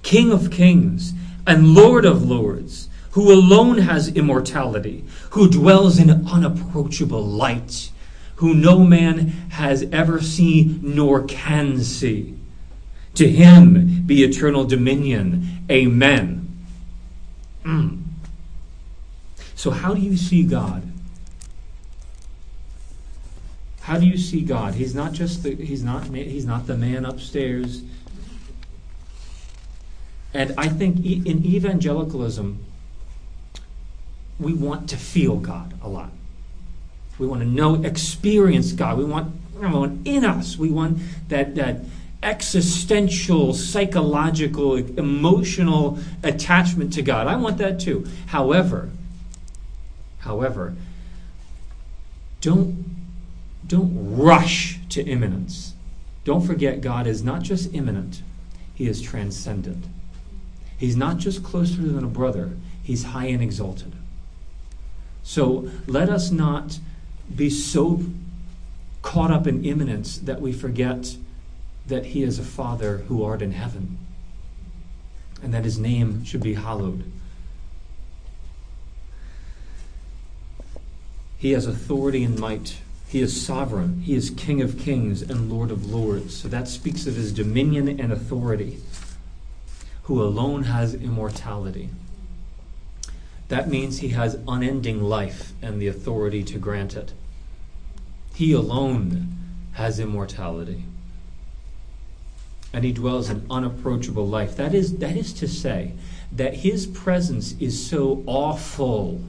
King 0.04 0.32
of 0.32 0.52
kings 0.52 1.14
and 1.46 1.74
Lord 1.74 2.06
of 2.06 2.24
lords, 2.24 2.90
who 3.12 3.32
alone 3.32 3.80
has 3.80 4.08
immortality, 4.10 5.04
who 5.32 5.50
dwells 5.50 6.00
in 6.00 6.28
unapproachable 6.28 7.24
light, 7.24 7.92
who 8.38 8.54
no 8.54 8.80
man 8.80 9.28
has 9.52 9.84
ever 9.92 10.22
seen 10.22 10.80
nor 10.82 11.24
can 11.24 11.80
see. 11.80 12.36
To 13.16 13.30
him 13.30 14.04
be 14.06 14.24
eternal 14.24 14.66
dominion. 14.66 15.66
Amen. 15.70 16.66
Mm. 17.64 18.04
So, 19.56 19.72
how 19.72 19.94
do 19.94 20.02
you 20.02 20.18
see 20.18 20.44
God? 20.44 20.92
How 23.82 24.00
do 24.00 24.06
you 24.06 24.18
see 24.18 24.42
God? 24.42 24.76
He's 24.76 24.96
not 24.96 25.12
just 25.12 25.44
the 25.44 25.56
he's 25.56 25.84
not 25.84 26.06
he's 26.06 26.46
not 26.46 26.68
the 26.68 26.78
man 26.78 27.06
upstairs. 27.06 27.84
And 30.34 30.54
I 30.58 30.68
think 30.68 31.06
in 31.06 31.46
evangelicalism, 31.46 32.64
we 34.40 34.54
want 34.54 34.90
to 34.90 34.98
feel 34.98 35.38
God 35.38 35.74
a 35.82 35.88
lot. 35.88 36.12
We 37.20 37.28
want 37.28 37.42
to 37.42 37.48
know, 37.48 37.84
experience 37.84 38.72
God. 38.72 38.98
We 38.98 39.06
want, 39.06 39.34
we 39.54 39.68
want 39.68 40.08
in 40.08 40.26
us. 40.26 40.58
We 40.58 40.70
want 40.70 40.98
that 41.30 41.56
that 41.56 41.82
existential, 42.24 43.54
psychological, 43.54 44.78
emotional 44.78 46.00
attachment 46.24 46.94
to 46.94 47.02
God. 47.02 47.28
I 47.28 47.36
want 47.36 47.58
that 47.58 47.80
too. 47.80 48.08
However, 48.28 48.90
however, 50.20 50.74
don't 52.42 52.86
don't 53.68 54.18
rush 54.18 54.80
to 54.90 55.04
immanence. 55.04 55.74
Don't 56.26 56.46
forget, 56.46 56.82
God 56.82 57.06
is 57.06 57.24
not 57.24 57.42
just 57.42 57.74
immanent, 57.74 58.22
He 58.74 58.88
is 58.88 59.02
transcendent. 59.02 59.86
He's 60.84 60.98
not 60.98 61.18
just 61.18 61.46
closer 61.46 61.82
than 61.82 62.04
a 62.04 62.08
brother, 62.08 62.58
He's 62.84 63.06
high 63.06 63.28
and 63.28 63.42
exalted. 63.42 63.94
So 65.24 65.72
let 65.88 66.10
us 66.10 66.30
not 66.30 66.78
be 67.34 67.50
so 67.50 68.04
caught 69.02 69.32
up 69.32 69.48
in 69.48 69.64
immanence 69.64 70.18
that 70.18 70.42
we 70.42 70.52
forget 70.52 71.16
that 71.88 72.08
He 72.08 72.22
is 72.22 72.38
a 72.38 72.44
Father 72.44 72.98
who 73.08 73.24
art 73.24 73.42
in 73.42 73.54
heaven 73.54 73.98
and 75.42 75.54
that 75.54 75.64
His 75.64 75.80
name 75.80 76.26
should 76.26 76.44
be 76.44 76.56
hallowed. 76.56 77.10
He 81.38 81.52
has 81.52 81.66
authority 81.66 82.26
and 82.26 82.38
might 82.38 82.76
he 83.14 83.22
is 83.22 83.46
sovereign. 83.46 84.02
He 84.02 84.16
is 84.16 84.32
King 84.32 84.60
of 84.60 84.80
kings 84.80 85.22
and 85.22 85.48
Lord 85.48 85.70
of 85.70 85.86
lords. 85.86 86.36
So 86.36 86.48
that 86.48 86.68
speaks 86.68 87.06
of 87.06 87.14
his 87.14 87.32
dominion 87.32 87.88
and 87.88 88.12
authority, 88.12 88.80
who 90.04 90.22
alone 90.22 90.64
has 90.64 90.94
immortality. 90.94 91.90
That 93.48 93.70
means 93.70 94.00
he 94.00 94.10
has 94.10 94.40
unending 94.48 95.04
life 95.04 95.54
and 95.62 95.82
the 95.82 95.88
authority 95.88 96.44
to 96.44 96.58
grant 96.58 96.96
it. 96.96 97.14
He 98.34 98.52
alone 98.52 99.36
has 99.74 100.00
immortality. 100.00 100.84
And 102.74 102.84
he 102.84 102.92
dwells 102.92 103.30
in 103.30 103.46
unapproachable 103.50 104.28
life. 104.28 104.56
That 104.56 104.74
is, 104.74 104.98
that 104.98 105.16
is 105.16 105.34
to 105.34 105.48
say, 105.48 105.94
that 106.32 106.56
his 106.56 106.88
presence 106.88 107.54
is 107.60 107.88
so 107.88 108.24
awful. 108.26 109.22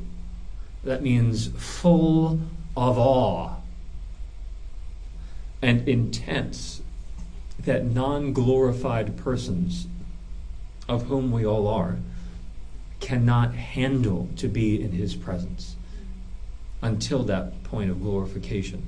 That 0.83 1.03
means 1.03 1.49
full 1.49 2.41
of 2.77 2.99
awe 2.99 3.57
and 5.61 5.87
intense 5.89 6.83
that 7.59 7.85
non 7.85 8.33
glorified 8.33 9.17
persons, 9.17 9.87
of 10.89 11.05
whom 11.05 11.33
we 11.33 11.45
all 11.45 11.67
are, 11.67 11.99
cannot 13.01 13.55
handle 13.55 14.29
to 14.37 14.49
be 14.49 14.83
in 14.83 14.93
his 14.93 15.15
presence 15.15 15.77
until 16.83 17.23
that 17.25 17.63
point 17.65 17.91
of 17.91 18.03
glorification. 18.03 18.87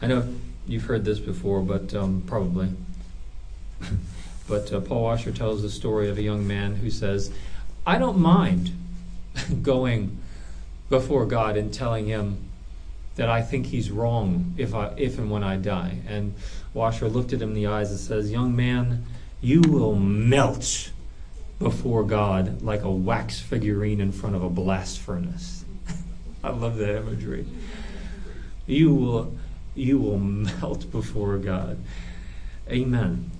I 0.00 0.06
know 0.06 0.28
you've 0.66 0.84
heard 0.84 1.04
this 1.04 1.18
before, 1.18 1.62
but 1.62 1.94
um, 1.94 2.22
probably. 2.26 2.70
but 4.48 4.72
uh, 4.72 4.80
Paul 4.80 5.04
Washer 5.04 5.32
tells 5.32 5.62
the 5.62 5.70
story 5.70 6.08
of 6.08 6.18
a 6.18 6.22
young 6.22 6.46
man 6.46 6.76
who 6.76 6.90
says, 6.90 7.32
I 7.86 7.98
don't 7.98 8.18
mind 8.18 8.72
going 9.62 10.18
before 10.90 11.26
God 11.26 11.56
and 11.56 11.72
telling 11.72 12.06
him 12.06 12.45
that 13.16 13.28
I 13.28 13.42
think 13.42 13.66
he's 13.66 13.90
wrong 13.90 14.54
if 14.56 14.74
I 14.74 14.92
if 14.96 15.18
and 15.18 15.30
when 15.30 15.42
I 15.42 15.56
die. 15.56 15.98
And 16.06 16.34
Washer 16.72 17.08
looked 17.08 17.32
at 17.32 17.42
him 17.42 17.50
in 17.50 17.54
the 17.54 17.66
eyes 17.66 17.90
and 17.90 17.98
says, 17.98 18.30
Young 18.30 18.54
man, 18.54 19.04
you 19.40 19.60
will 19.62 19.96
melt 19.96 20.90
before 21.58 22.04
God 22.04 22.62
like 22.62 22.82
a 22.82 22.90
wax 22.90 23.40
figurine 23.40 24.00
in 24.00 24.12
front 24.12 24.36
of 24.36 24.42
a 24.42 24.50
blast 24.50 25.00
furnace. 25.00 25.64
I 26.44 26.50
love 26.50 26.76
that 26.76 26.96
imagery. 26.96 27.46
You 28.66 28.94
will 28.94 29.34
you 29.74 29.98
will 29.98 30.18
melt 30.18 30.90
before 30.90 31.38
God. 31.38 31.78
Amen. 32.68 33.30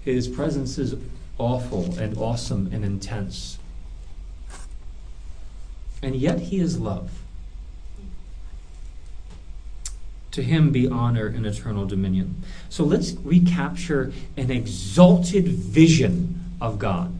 His 0.00 0.26
presence 0.26 0.78
is 0.78 0.96
awful 1.38 1.98
and 1.98 2.16
awesome 2.18 2.70
and 2.72 2.84
intense. 2.84 3.58
And 6.02 6.16
yet 6.16 6.40
he 6.40 6.58
is 6.58 6.78
love. 6.78 7.21
To 10.32 10.42
him 10.42 10.72
be 10.72 10.88
honor 10.88 11.26
and 11.26 11.46
eternal 11.46 11.86
dominion. 11.86 12.42
So 12.68 12.84
let's 12.84 13.12
recapture 13.12 14.12
an 14.36 14.50
exalted 14.50 15.46
vision 15.46 16.56
of 16.60 16.78
God. 16.78 17.14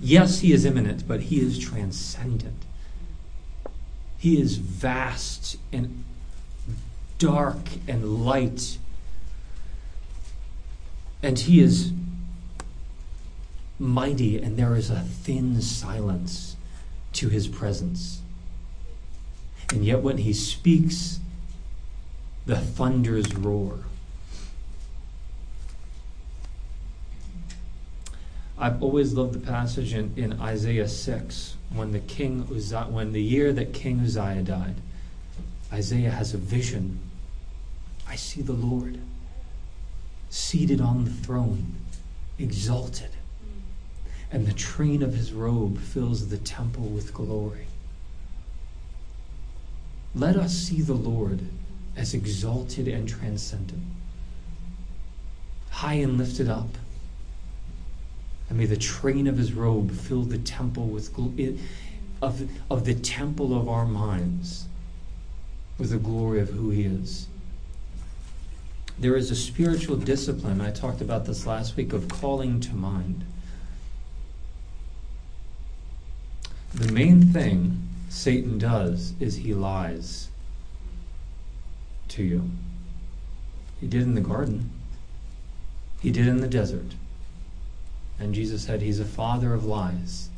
Yes, 0.00 0.40
he 0.40 0.52
is 0.52 0.64
immanent, 0.64 1.06
but 1.06 1.22
he 1.22 1.40
is 1.40 1.58
transcendent. 1.58 2.62
He 4.16 4.40
is 4.40 4.56
vast 4.56 5.56
and 5.72 6.04
dark 7.18 7.58
and 7.88 8.24
light. 8.24 8.78
And 11.22 11.38
he 11.38 11.60
is 11.60 11.92
mighty, 13.78 14.40
and 14.40 14.56
there 14.56 14.76
is 14.76 14.88
a 14.90 15.00
thin 15.00 15.60
silence 15.60 16.56
to 17.14 17.28
his 17.28 17.48
presence. 17.48 18.20
And 19.70 19.84
yet, 19.84 20.00
when 20.00 20.18
he 20.18 20.32
speaks, 20.32 21.20
the 22.50 22.56
thunders 22.56 23.32
roar. 23.36 23.78
I've 28.58 28.82
always 28.82 29.14
loved 29.14 29.34
the 29.34 29.38
passage 29.38 29.94
in, 29.94 30.12
in 30.16 30.40
Isaiah 30.40 30.88
6 30.88 31.56
when 31.72 31.92
the 31.92 32.00
king 32.00 32.48
Uzziah, 32.50 32.88
when 32.90 33.12
the 33.12 33.22
year 33.22 33.52
that 33.52 33.72
King 33.72 34.00
Uzziah 34.00 34.42
died. 34.42 34.74
Isaiah 35.72 36.10
has 36.10 36.34
a 36.34 36.38
vision. 36.38 36.98
I 38.08 38.16
see 38.16 38.42
the 38.42 38.52
Lord 38.52 38.98
seated 40.28 40.80
on 40.80 41.04
the 41.04 41.12
throne, 41.12 41.76
exalted, 42.36 43.10
and 44.32 44.44
the 44.44 44.52
train 44.52 45.04
of 45.04 45.14
his 45.14 45.32
robe 45.32 45.78
fills 45.78 46.28
the 46.28 46.38
temple 46.38 46.86
with 46.86 47.14
glory. 47.14 47.66
Let 50.16 50.34
us 50.34 50.52
see 50.52 50.82
the 50.82 50.94
Lord 50.94 51.42
as 52.00 52.14
exalted 52.14 52.88
and 52.88 53.06
transcendent, 53.06 53.82
high 55.68 55.94
and 55.94 56.16
lifted 56.16 56.48
up. 56.48 56.78
And 58.48 58.56
may 58.56 58.64
the 58.64 58.78
train 58.78 59.26
of 59.26 59.36
his 59.36 59.52
robe 59.52 59.92
fill 59.92 60.22
the 60.22 60.38
temple 60.38 60.86
with 60.86 61.14
of, 62.22 62.48
of 62.70 62.86
the 62.86 62.94
temple 62.94 63.54
of 63.54 63.68
our 63.68 63.84
minds 63.84 64.64
with 65.76 65.90
the 65.90 65.98
glory 65.98 66.40
of 66.40 66.48
who 66.48 66.70
he 66.70 66.84
is. 66.84 67.28
There 68.98 69.16
is 69.16 69.30
a 69.30 69.36
spiritual 69.36 69.96
discipline, 69.96 70.62
I 70.62 70.70
talked 70.70 71.02
about 71.02 71.26
this 71.26 71.46
last 71.46 71.76
week, 71.76 71.92
of 71.92 72.08
calling 72.08 72.60
to 72.60 72.74
mind. 72.74 73.24
The 76.72 76.90
main 76.92 77.30
thing 77.30 77.88
Satan 78.08 78.58
does 78.58 79.12
is 79.20 79.36
he 79.36 79.52
lies 79.52 80.29
to 82.10 82.22
you. 82.22 82.50
He 83.80 83.86
did 83.86 84.02
in 84.02 84.14
the 84.14 84.20
garden, 84.20 84.70
he 86.00 86.10
did 86.10 86.26
in 86.26 86.40
the 86.40 86.48
desert. 86.48 86.94
And 88.18 88.34
Jesus 88.34 88.64
said 88.64 88.82
he's 88.82 89.00
a 89.00 89.04
father 89.04 89.54
of 89.54 89.64
lies. 89.64 90.28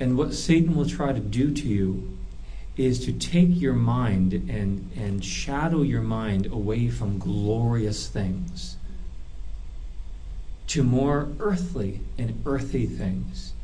And 0.00 0.18
what 0.18 0.34
Satan 0.34 0.74
will 0.74 0.88
try 0.88 1.12
to 1.12 1.20
do 1.20 1.54
to 1.54 1.66
you 1.66 2.18
is 2.76 3.04
to 3.06 3.12
take 3.12 3.60
your 3.60 3.72
mind 3.72 4.32
and, 4.32 4.90
and 4.96 5.24
shadow 5.24 5.82
your 5.82 6.02
mind 6.02 6.46
away 6.46 6.88
from 6.88 7.18
glorious 7.18 8.08
things 8.08 8.76
to 10.66 10.82
more 10.82 11.28
earthly 11.38 12.00
and 12.18 12.42
earthy 12.44 12.86
things. 12.86 13.54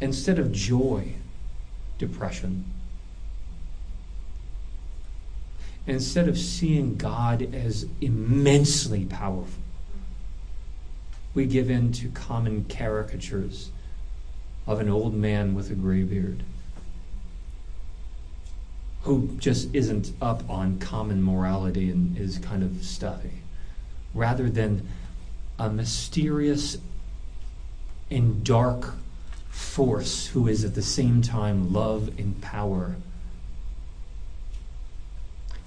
Instead 0.00 0.38
of 0.38 0.52
joy, 0.52 1.14
depression. 1.98 2.64
Instead 5.86 6.28
of 6.28 6.38
seeing 6.38 6.96
God 6.96 7.54
as 7.54 7.86
immensely 8.00 9.04
powerful, 9.04 9.62
we 11.34 11.46
give 11.46 11.70
in 11.70 11.92
to 11.92 12.08
common 12.08 12.64
caricatures 12.64 13.70
of 14.66 14.80
an 14.80 14.88
old 14.88 15.14
man 15.14 15.54
with 15.54 15.70
a 15.70 15.74
gray 15.74 16.04
beard 16.04 16.44
who 19.02 19.36
just 19.38 19.74
isn't 19.74 20.12
up 20.22 20.48
on 20.48 20.78
common 20.78 21.22
morality 21.22 21.90
and 21.90 22.16
is 22.16 22.38
kind 22.38 22.62
of 22.62 22.84
stuffy, 22.84 23.42
rather 24.14 24.48
than 24.48 24.86
a 25.58 25.68
mysterious 25.68 26.78
and 28.10 28.44
dark 28.44 28.94
force 29.50 30.28
who 30.28 30.46
is 30.46 30.64
at 30.64 30.74
the 30.74 30.82
same 30.82 31.20
time 31.20 31.72
love 31.72 32.08
and 32.18 32.40
power, 32.40 32.96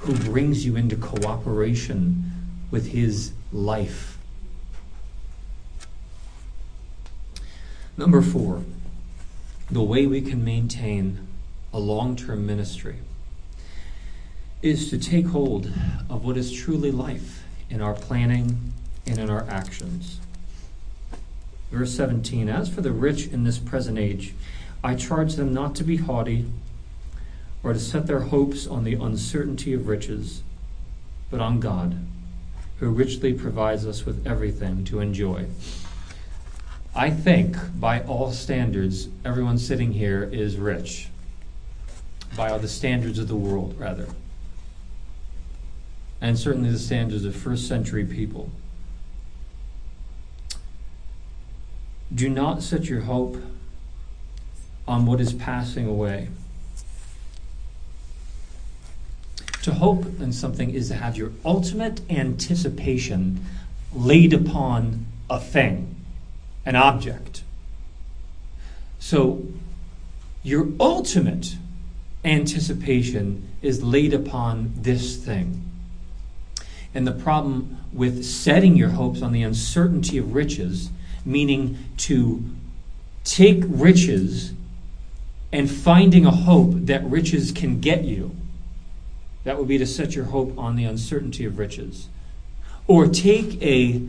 who 0.05 0.13
brings 0.13 0.63
you 0.63 0.75
into 0.75 0.95
cooperation 0.95 2.31
with 2.69 2.91
his 2.91 3.31
life. 3.51 4.19
Number 7.97 8.21
four, 8.21 8.63
the 9.71 9.81
way 9.81 10.05
we 10.05 10.21
can 10.21 10.45
maintain 10.45 11.27
a 11.73 11.79
long 11.79 12.15
term 12.15 12.45
ministry 12.45 12.97
is 14.61 14.91
to 14.91 14.99
take 14.99 15.25
hold 15.27 15.71
of 16.07 16.23
what 16.23 16.37
is 16.37 16.51
truly 16.51 16.91
life 16.91 17.43
in 17.71 17.81
our 17.81 17.95
planning 17.95 18.73
and 19.07 19.17
in 19.17 19.31
our 19.31 19.49
actions. 19.49 20.19
Verse 21.71 21.95
17 21.95 22.47
As 22.47 22.69
for 22.69 22.81
the 22.81 22.91
rich 22.91 23.25
in 23.25 23.43
this 23.43 23.57
present 23.57 23.97
age, 23.97 24.35
I 24.83 24.93
charge 24.93 25.33
them 25.33 25.51
not 25.51 25.73
to 25.77 25.83
be 25.83 25.97
haughty 25.97 26.45
or 27.65 27.73
to 27.73 27.79
set 27.79 28.05
their 28.05 28.19
hopes 28.19 28.67
on 28.67 28.83
the 28.83 28.93
uncertainty 28.93 29.73
of 29.73 29.87
riches, 29.87 30.43
but 31.31 31.41
on 31.41 31.59
God, 31.59 31.97
who 32.79 32.91
richly 32.91 33.33
provides 33.33 33.87
us 33.87 34.05
with 34.05 34.25
everything 34.27 34.85
to 34.85 34.99
enjoy. 34.99 35.47
I 36.93 37.09
think, 37.09 37.57
by 37.79 38.01
all 38.01 38.31
standards, 38.31 39.07
everyone 39.25 39.57
sitting 39.57 39.93
here 39.93 40.23
is 40.23 40.57
rich. 40.57 41.07
By 42.37 42.51
all 42.51 42.59
the 42.59 42.67
standards 42.67 43.17
of 43.17 43.27
the 43.27 43.35
world, 43.35 43.73
rather. 43.79 44.09
And 46.21 46.37
certainly 46.37 46.69
the 46.69 46.77
standards 46.77 47.25
of 47.25 47.35
first 47.35 47.67
century 47.67 48.05
people. 48.05 48.51
Do 52.13 52.29
not 52.29 52.61
set 52.61 52.85
your 52.85 53.01
hope 53.01 53.37
on 54.87 55.07
what 55.07 55.19
is 55.19 55.33
passing 55.33 55.87
away. 55.87 56.27
To 59.65 59.73
hope 59.73 60.05
in 60.21 60.31
something 60.31 60.69
is 60.69 60.89
to 60.89 60.93
have 60.93 61.17
your 61.17 61.31
ultimate 61.43 61.99
anticipation 62.07 63.43
laid 63.95 64.31
upon 64.31 65.07
a 65.27 65.39
thing 65.39 65.95
an 66.67 66.75
object. 66.75 67.41
So, 68.99 69.43
your 70.43 70.67
ultimate 70.79 71.55
anticipation 72.23 73.49
is 73.63 73.81
laid 73.81 74.13
upon 74.13 74.71
this 74.75 75.15
thing. 75.15 75.67
And 76.93 77.07
the 77.07 77.11
problem 77.11 77.79
with 77.91 78.23
setting 78.23 78.75
your 78.75 78.89
hopes 78.89 79.23
on 79.23 79.31
the 79.31 79.41
uncertainty 79.41 80.19
of 80.19 80.35
riches, 80.35 80.91
meaning 81.25 81.79
to 81.97 82.43
take 83.23 83.63
riches 83.65 84.53
and 85.51 85.71
finding 85.71 86.27
a 86.27 86.31
hope 86.31 86.73
that 86.85 87.03
riches 87.05 87.51
can 87.51 87.79
get 87.79 88.03
you, 88.03 88.35
that 89.45 89.57
would 89.57 89.67
be 89.67 89.77
to 89.77 89.85
set 89.85 90.15
your 90.15 90.25
hope 90.25 90.57
on 90.57 90.75
the 90.75 90.83
uncertainty 90.83 91.45
of 91.45 91.57
riches. 91.57 92.09
Or 92.87 93.07
take 93.07 93.61
a, 93.61 94.01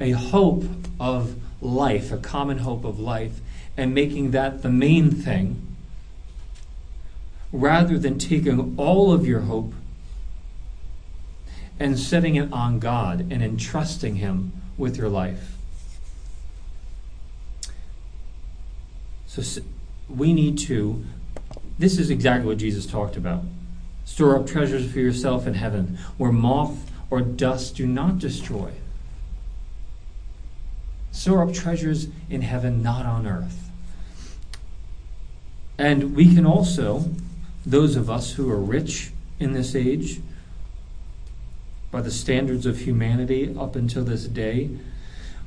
a 0.00 0.10
hope 0.10 0.64
of 0.98 1.36
life, 1.60 2.10
a 2.10 2.16
common 2.16 2.58
hope 2.58 2.84
of 2.84 2.98
life, 2.98 3.40
and 3.76 3.94
making 3.94 4.32
that 4.32 4.62
the 4.62 4.70
main 4.70 5.10
thing, 5.10 5.76
rather 7.52 7.98
than 7.98 8.18
taking 8.18 8.74
all 8.76 9.12
of 9.12 9.26
your 9.26 9.40
hope 9.40 9.72
and 11.78 11.98
setting 11.98 12.36
it 12.36 12.52
on 12.52 12.78
God 12.78 13.20
and 13.30 13.42
entrusting 13.42 14.16
Him 14.16 14.52
with 14.76 14.96
your 14.96 15.08
life. 15.08 15.56
So 19.26 19.62
we 20.08 20.32
need 20.32 20.58
to, 20.60 21.04
this 21.78 21.98
is 21.98 22.10
exactly 22.10 22.46
what 22.46 22.58
Jesus 22.58 22.86
talked 22.86 23.16
about. 23.16 23.44
Store 24.10 24.36
up 24.36 24.44
treasures 24.44 24.90
for 24.90 24.98
yourself 24.98 25.46
in 25.46 25.54
heaven, 25.54 25.96
where 26.18 26.32
moth 26.32 26.90
or 27.10 27.20
dust 27.20 27.76
do 27.76 27.86
not 27.86 28.18
destroy 28.18 28.72
Store 31.12 31.42
up 31.42 31.52
treasures 31.52 32.08
in 32.28 32.42
heaven, 32.42 32.82
not 32.82 33.06
on 33.06 33.26
earth. 33.26 33.70
And 35.78 36.16
we 36.16 36.34
can 36.34 36.44
also, 36.44 37.10
those 37.64 37.94
of 37.94 38.10
us 38.10 38.32
who 38.32 38.50
are 38.50 38.58
rich 38.58 39.12
in 39.38 39.52
this 39.52 39.76
age, 39.76 40.20
by 41.90 42.00
the 42.00 42.10
standards 42.10 42.66
of 42.66 42.80
humanity 42.80 43.54
up 43.58 43.76
until 43.76 44.04
this 44.04 44.26
day, 44.26 44.70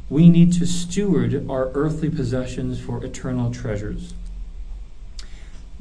we 0.10 0.30
need 0.30 0.54
to 0.54 0.66
steward 0.66 1.50
our 1.50 1.70
earthly 1.74 2.10
possessions 2.10 2.80
for 2.80 3.04
eternal 3.04 3.52
treasures. 3.52 4.14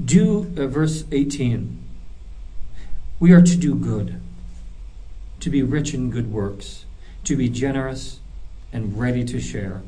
Do, 0.03 0.53
uh, 0.57 0.67
verse 0.67 1.05
18. 1.13 1.82
We 3.23 3.31
are 3.31 3.41
to 3.41 3.57
do 3.57 3.77
good, 3.77 4.21
to 5.39 5.49
be 5.49 5.63
rich 5.63 5.95
in 5.95 6.11
good 6.11 6.33
works, 6.33 6.87
to 7.23 7.37
be 7.37 7.49
generous 7.49 8.19
and 8.73 8.99
ready 8.99 9.25
to 9.27 9.41
share, 9.41 9.83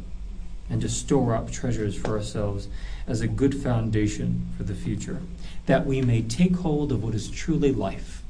and 0.70 0.80
to 0.82 0.89
store 0.89 1.35
up 1.35 1.51
treasures 1.51 1.97
for 1.97 2.16
ourselves 2.16 2.68
as 3.09 3.22
a 3.22 3.26
good 3.26 3.61
foundation 3.61 4.47
for 4.57 4.62
the 4.62 4.72
future, 4.72 5.20
that 5.66 5.85
we 5.85 6.01
may 6.01 6.22
take 6.22 6.55
hold 6.55 6.93
of 6.93 7.03
what 7.03 7.12
is 7.12 7.28
truly 7.28 7.72
life. 7.72 8.22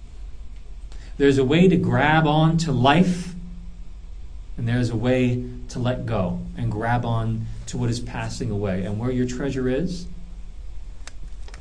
There's 1.18 1.36
a 1.36 1.44
way 1.44 1.68
to 1.68 1.76
grab 1.76 2.26
on 2.26 2.56
to 2.56 2.72
life, 2.72 3.34
and 4.56 4.66
there's 4.66 4.88
a 4.88 4.96
way 4.96 5.44
to 5.68 5.78
let 5.78 6.06
go 6.06 6.40
and 6.56 6.72
grab 6.72 7.04
on 7.04 7.44
to 7.66 7.76
what 7.76 7.90
is 7.90 8.00
passing 8.00 8.50
away. 8.50 8.84
And 8.84 8.98
where 8.98 9.10
your 9.10 9.26
treasure 9.26 9.68
is, 9.68 10.06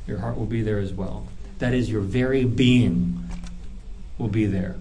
your 0.06 0.20
heart 0.20 0.38
will 0.38 0.46
be 0.46 0.62
there 0.62 0.78
as 0.78 0.94
well. 0.94 1.26
That 1.58 1.74
is, 1.74 1.90
your 1.90 2.00
very 2.00 2.44
being 2.44 3.23
will 4.18 4.28
be 4.28 4.46
there. 4.46 4.76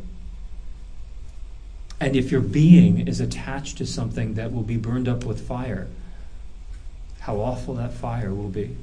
And 1.99 2.15
if 2.15 2.31
your 2.31 2.41
being 2.41 3.07
is 3.07 3.19
attached 3.19 3.77
to 3.77 3.85
something 3.85 4.33
that 4.33 4.51
will 4.51 4.63
be 4.63 4.77
burned 4.77 5.07
up 5.07 5.23
with 5.23 5.47
fire, 5.47 5.87
how 7.21 7.39
awful 7.39 7.75
that 7.75 7.93
fire 7.93 8.33
will 8.33 8.49
be. 8.49 8.75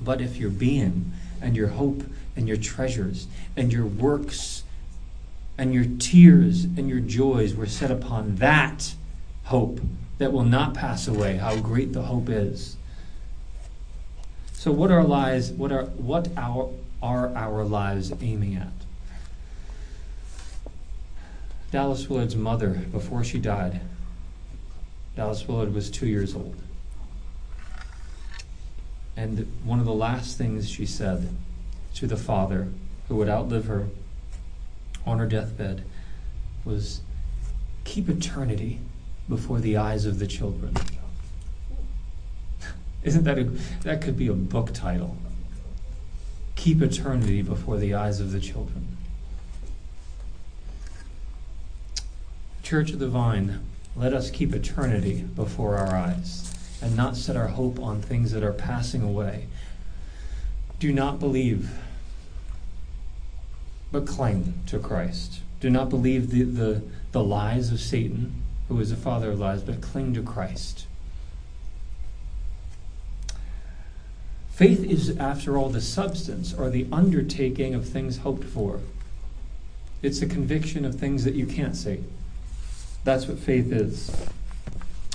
But 0.00 0.20
if 0.20 0.36
your 0.36 0.50
being 0.50 1.12
and 1.40 1.56
your 1.56 1.68
hope 1.68 2.02
and 2.36 2.46
your 2.46 2.58
treasures 2.58 3.26
and 3.56 3.72
your 3.72 3.86
works 3.86 4.64
and 5.56 5.72
your 5.72 5.86
tears 5.98 6.64
and 6.64 6.88
your 6.88 7.00
joys 7.00 7.54
were 7.54 7.66
set 7.66 7.90
upon 7.90 8.36
that 8.36 8.94
hope 9.44 9.80
that 10.18 10.32
will 10.32 10.44
not 10.44 10.74
pass 10.74 11.08
away, 11.08 11.36
how 11.36 11.58
great 11.58 11.92
the 11.92 12.02
hope 12.02 12.28
is. 12.28 12.76
So 14.52 14.72
what 14.72 14.90
are 14.90 15.04
lives 15.04 15.50
what 15.50 15.72
are 15.72 15.84
what 15.84 16.28
our 16.36 16.70
are 17.02 17.34
our 17.34 17.64
lives 17.64 18.12
aiming 18.20 18.56
at? 18.56 18.83
Dallas 21.74 22.08
Willard's 22.08 22.36
mother, 22.36 22.86
before 22.92 23.24
she 23.24 23.40
died, 23.40 23.80
Dallas 25.16 25.48
Willard 25.48 25.74
was 25.74 25.90
two 25.90 26.06
years 26.06 26.32
old. 26.36 26.54
And 29.16 29.52
one 29.64 29.80
of 29.80 29.84
the 29.84 29.92
last 29.92 30.38
things 30.38 30.70
she 30.70 30.86
said 30.86 31.30
to 31.96 32.06
the 32.06 32.16
father 32.16 32.68
who 33.08 33.16
would 33.16 33.28
outlive 33.28 33.64
her 33.64 33.88
on 35.04 35.18
her 35.18 35.26
deathbed 35.26 35.84
was 36.64 37.00
keep 37.82 38.08
eternity 38.08 38.78
before 39.28 39.58
the 39.58 39.76
eyes 39.76 40.04
of 40.04 40.20
the 40.20 40.28
children. 40.28 40.76
Isn't 43.02 43.24
that 43.24 43.36
a, 43.36 43.44
that 43.82 44.00
could 44.00 44.16
be 44.16 44.28
a 44.28 44.32
book 44.32 44.72
title? 44.72 45.16
Keep 46.54 46.82
eternity 46.82 47.42
before 47.42 47.78
the 47.78 47.94
eyes 47.94 48.20
of 48.20 48.30
the 48.30 48.38
children. 48.38 48.93
Church 52.64 52.92
of 52.92 52.98
the 52.98 53.08
Vine, 53.08 53.60
let 53.94 54.14
us 54.14 54.30
keep 54.30 54.54
eternity 54.54 55.20
before 55.22 55.76
our 55.76 55.94
eyes 55.94 56.50
and 56.80 56.96
not 56.96 57.14
set 57.14 57.36
our 57.36 57.48
hope 57.48 57.78
on 57.78 58.00
things 58.00 58.32
that 58.32 58.42
are 58.42 58.54
passing 58.54 59.02
away. 59.02 59.46
Do 60.80 60.90
not 60.90 61.20
believe, 61.20 61.70
but 63.92 64.06
cling 64.06 64.62
to 64.66 64.78
Christ. 64.78 65.40
Do 65.60 65.68
not 65.68 65.90
believe 65.90 66.30
the, 66.30 66.42
the, 66.42 66.82
the 67.12 67.22
lies 67.22 67.70
of 67.70 67.80
Satan, 67.80 68.42
who 68.68 68.80
is 68.80 68.88
the 68.88 68.96
father 68.96 69.32
of 69.32 69.38
lies, 69.38 69.62
but 69.62 69.82
cling 69.82 70.14
to 70.14 70.22
Christ. 70.22 70.86
Faith 74.48 74.82
is, 74.84 75.14
after 75.18 75.58
all, 75.58 75.68
the 75.68 75.82
substance 75.82 76.54
or 76.54 76.70
the 76.70 76.86
undertaking 76.90 77.74
of 77.74 77.86
things 77.86 78.18
hoped 78.18 78.44
for. 78.44 78.80
It's 80.00 80.22
a 80.22 80.26
conviction 80.26 80.86
of 80.86 80.94
things 80.94 81.24
that 81.24 81.34
you 81.34 81.46
can't 81.46 81.76
see. 81.76 82.04
That's 83.04 83.26
what 83.26 83.38
faith 83.38 83.70
is. 83.72 84.10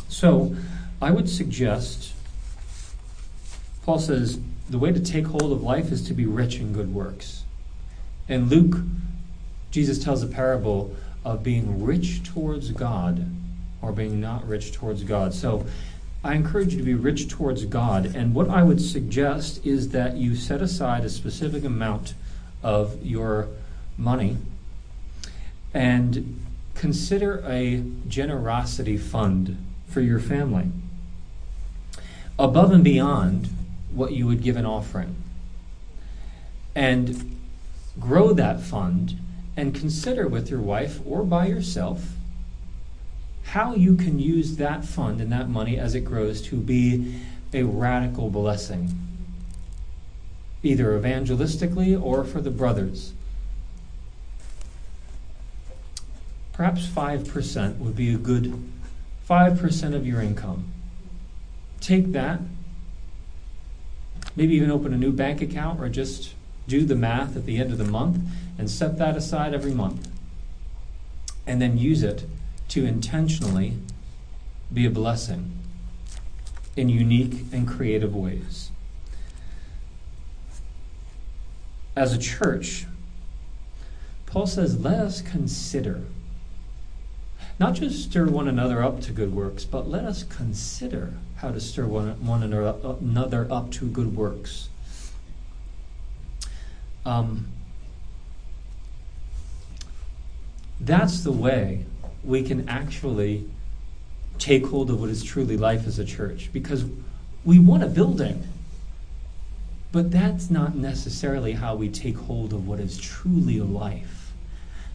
So, 0.08 0.56
I 1.02 1.12
would 1.12 1.30
suggest, 1.30 2.14
Paul 3.84 4.00
says, 4.00 4.40
the 4.70 4.78
way 4.78 4.92
to 4.92 5.00
take 5.00 5.26
hold 5.26 5.52
of 5.52 5.64
life 5.64 5.92
is 5.92 6.06
to 6.08 6.14
be 6.14 6.26
rich 6.26 6.58
in 6.58 6.74
good 6.74 6.94
works. 6.94 7.44
And 8.28 8.50
Luke, 8.50 8.78
Jesus 9.72 10.04
tells 10.04 10.22
a 10.22 10.28
parable 10.28 10.96
of 11.26 11.44
being 11.44 11.84
rich 11.84 12.24
towards 12.24 12.72
God 12.72 13.26
or 13.82 13.92
being 13.92 14.20
not 14.20 14.48
rich 14.48 14.72
towards 14.72 15.04
God. 15.04 15.34
So, 15.34 15.66
I 16.24 16.36
encourage 16.36 16.74
you 16.74 16.80
to 16.80 16.86
be 16.86 16.96
rich 16.96 17.30
towards 17.30 17.64
God. 17.66 18.14
And 18.14 18.36
what 18.36 18.50
I 18.50 18.62
would 18.62 18.82
suggest 18.82 19.66
is 19.66 19.90
that 19.90 20.18
you 20.18 20.36
set 20.36 20.62
aside 20.62 21.06
a 21.06 21.10
specific 21.10 21.64
amount 21.64 22.14
of 22.62 23.04
your 23.06 23.48
money 23.98 24.38
and 25.74 26.46
consider 26.80 27.43
a 27.45 27.84
generosity 28.07 28.97
fund 28.97 29.57
for 29.86 29.99
your 29.99 30.19
family 30.19 30.71
above 32.39 32.71
and 32.71 32.86
beyond 32.86 33.49
what 33.91 34.13
you 34.13 34.25
would 34.25 34.41
give 34.41 34.55
an 34.55 34.65
offering. 34.65 35.13
And 36.73 37.38
grow 37.99 38.32
that 38.32 38.61
fund 38.61 39.19
and 39.57 39.75
consider 39.75 40.25
with 40.25 40.49
your 40.49 40.61
wife 40.61 41.01
or 41.05 41.23
by 41.23 41.47
yourself 41.47 42.13
how 43.43 43.75
you 43.75 43.97
can 43.97 44.17
use 44.17 44.55
that 44.55 44.86
fund 44.86 45.19
and 45.19 45.30
that 45.34 45.49
money 45.49 45.77
as 45.77 45.95
it 45.95 46.05
grows 46.05 46.41
to 46.43 46.55
be 46.55 47.19
a 47.53 47.63
radical 47.63 48.30
blessing, 48.30 48.97
either 50.63 50.97
evangelistically 50.97 52.01
or 52.01 52.23
for 52.23 52.39
the 52.39 52.51
brothers. 52.51 53.11
Perhaps 56.60 56.88
5% 56.88 57.78
would 57.78 57.95
be 57.95 58.14
a 58.14 58.18
good 58.18 58.62
5% 59.30 59.95
of 59.95 60.05
your 60.05 60.22
income. 60.22 60.66
Take 61.80 62.12
that, 62.12 62.41
maybe 64.36 64.55
even 64.55 64.70
open 64.70 64.93
a 64.93 64.97
new 64.97 65.14
bank 65.14 65.41
account 65.41 65.80
or 65.80 65.88
just 65.88 66.34
do 66.68 66.84
the 66.84 66.97
math 66.97 67.38
at 67.38 67.45
the 67.45 67.60
end 67.60 67.72
of 67.72 67.78
the 67.78 67.86
month 67.86 68.20
and 68.57 68.70
set 68.70 68.97
that 68.97 69.16
aside 69.16 69.53
every 69.53 69.72
month. 69.72 70.10
And 71.47 71.62
then 71.62 71.78
use 71.78 72.03
it 72.03 72.26
to 72.68 72.86
intentionally 72.86 73.76
be 74.74 74.86
a 74.86 74.91
blessing 74.91 75.57
in 76.76 76.89
unique 76.89 77.45
and 77.53 77.66
creative 77.66 78.14
ways. 78.14 78.70
As 81.95 82.12
a 82.12 82.18
church, 82.18 82.86
Paul 84.26 84.45
says, 84.45 84.78
let 84.78 84.99
us 84.99 85.22
consider, 85.22 86.01
not 87.60 87.74
just 87.74 88.03
stir 88.03 88.26
one 88.28 88.47
another 88.47 88.82
up 88.82 89.01
to 89.01 89.12
good 89.12 89.34
works, 89.34 89.66
but 89.66 89.88
let 89.88 90.05
us 90.05 90.24
consider 90.24 91.14
how 91.38 91.51
to 91.51 91.60
stir 91.60 91.86
one, 91.86 92.26
one 92.26 92.41
another 92.41 93.47
up 93.51 93.72
to 93.72 93.86
good 93.86 94.16
works. 94.16 94.70
Um, 97.05 97.47
that's 100.80 101.22
the 101.22 101.32
way 101.32 101.86
we 102.24 102.43
can 102.43 102.68
actually 102.70 103.45
take 104.38 104.66
hold 104.68 104.89
of 104.89 105.01
what 105.01 105.10
is 105.10 105.22
truly 105.22 105.57
life 105.57 105.86
as 105.86 105.99
a 105.99 106.05
church 106.05 106.49
because 106.53 106.86
we 107.43 107.60
want 107.60 107.84
a 107.84 107.88
building. 107.88 108.47
But 109.91 110.12
that's 110.12 110.49
not 110.49 110.76
necessarily 110.76 111.53
how 111.53 111.76
we 111.76 111.89
take 111.89 112.16
hold 112.16 112.53
of 112.53 112.68
what 112.68 112.80
is 112.80 112.97
truly 112.97 113.60
life. 113.60 114.18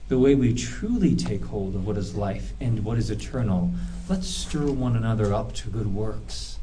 The 0.09 0.19
way 0.19 0.35
we 0.35 0.55
truly 0.55 1.17
take 1.17 1.45
hold 1.47 1.75
of 1.75 1.87
what 1.87 1.97
is 1.97 2.15
life 2.15 2.53
and 2.61 2.85
what 2.85 2.99
is 2.99 3.11
eternal, 3.11 3.73
let's 4.09 4.29
stir 4.29 4.67
one 4.67 4.97
another 4.97 5.33
up 5.33 5.55
to 5.55 5.71
good 5.71 5.95
works. 5.95 6.59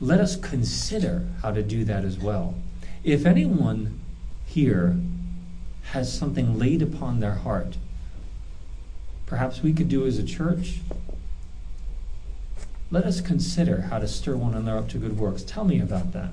Let 0.00 0.20
us 0.20 0.36
consider 0.36 1.28
how 1.42 1.52
to 1.52 1.62
do 1.62 1.84
that 1.84 2.04
as 2.04 2.18
well. 2.18 2.54
If 3.02 3.26
anyone 3.26 4.00
here 4.46 4.96
has 5.90 6.16
something 6.16 6.58
laid 6.58 6.82
upon 6.82 7.20
their 7.20 7.34
heart 7.34 7.76
perhaps 9.26 9.62
we 9.62 9.72
could 9.72 9.88
do 9.88 10.06
as 10.06 10.18
a 10.18 10.24
church? 10.24 10.80
Let 12.90 13.04
us 13.04 13.20
consider 13.20 13.82
how 13.82 13.98
to 13.98 14.06
stir 14.06 14.36
one 14.36 14.54
another 14.54 14.78
up 14.78 14.88
to 14.90 14.98
good 14.98 15.18
works. 15.18 15.42
Tell 15.42 15.64
me 15.64 15.80
about 15.80 16.12
that. 16.12 16.30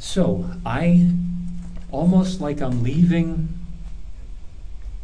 So, 0.00 0.50
I 0.64 1.12
almost 1.92 2.40
like 2.40 2.62
I'm 2.62 2.82
leaving 2.82 3.50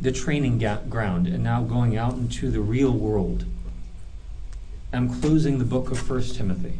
the 0.00 0.10
training 0.10 0.58
ground 0.88 1.26
and 1.26 1.44
now 1.44 1.62
going 1.62 1.98
out 1.98 2.14
into 2.14 2.50
the 2.50 2.60
real 2.60 2.92
world. 2.92 3.44
I'm 4.94 5.20
closing 5.20 5.58
the 5.58 5.66
book 5.66 5.90
of 5.90 5.98
First 5.98 6.36
Timothy. 6.36 6.78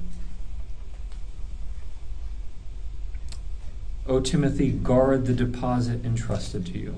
O 4.07 4.21
Timothy, 4.21 4.71
guard 4.71 5.27
the 5.27 5.35
deposit 5.35 6.03
entrusted 6.03 6.65
to 6.67 6.79
you. 6.79 6.95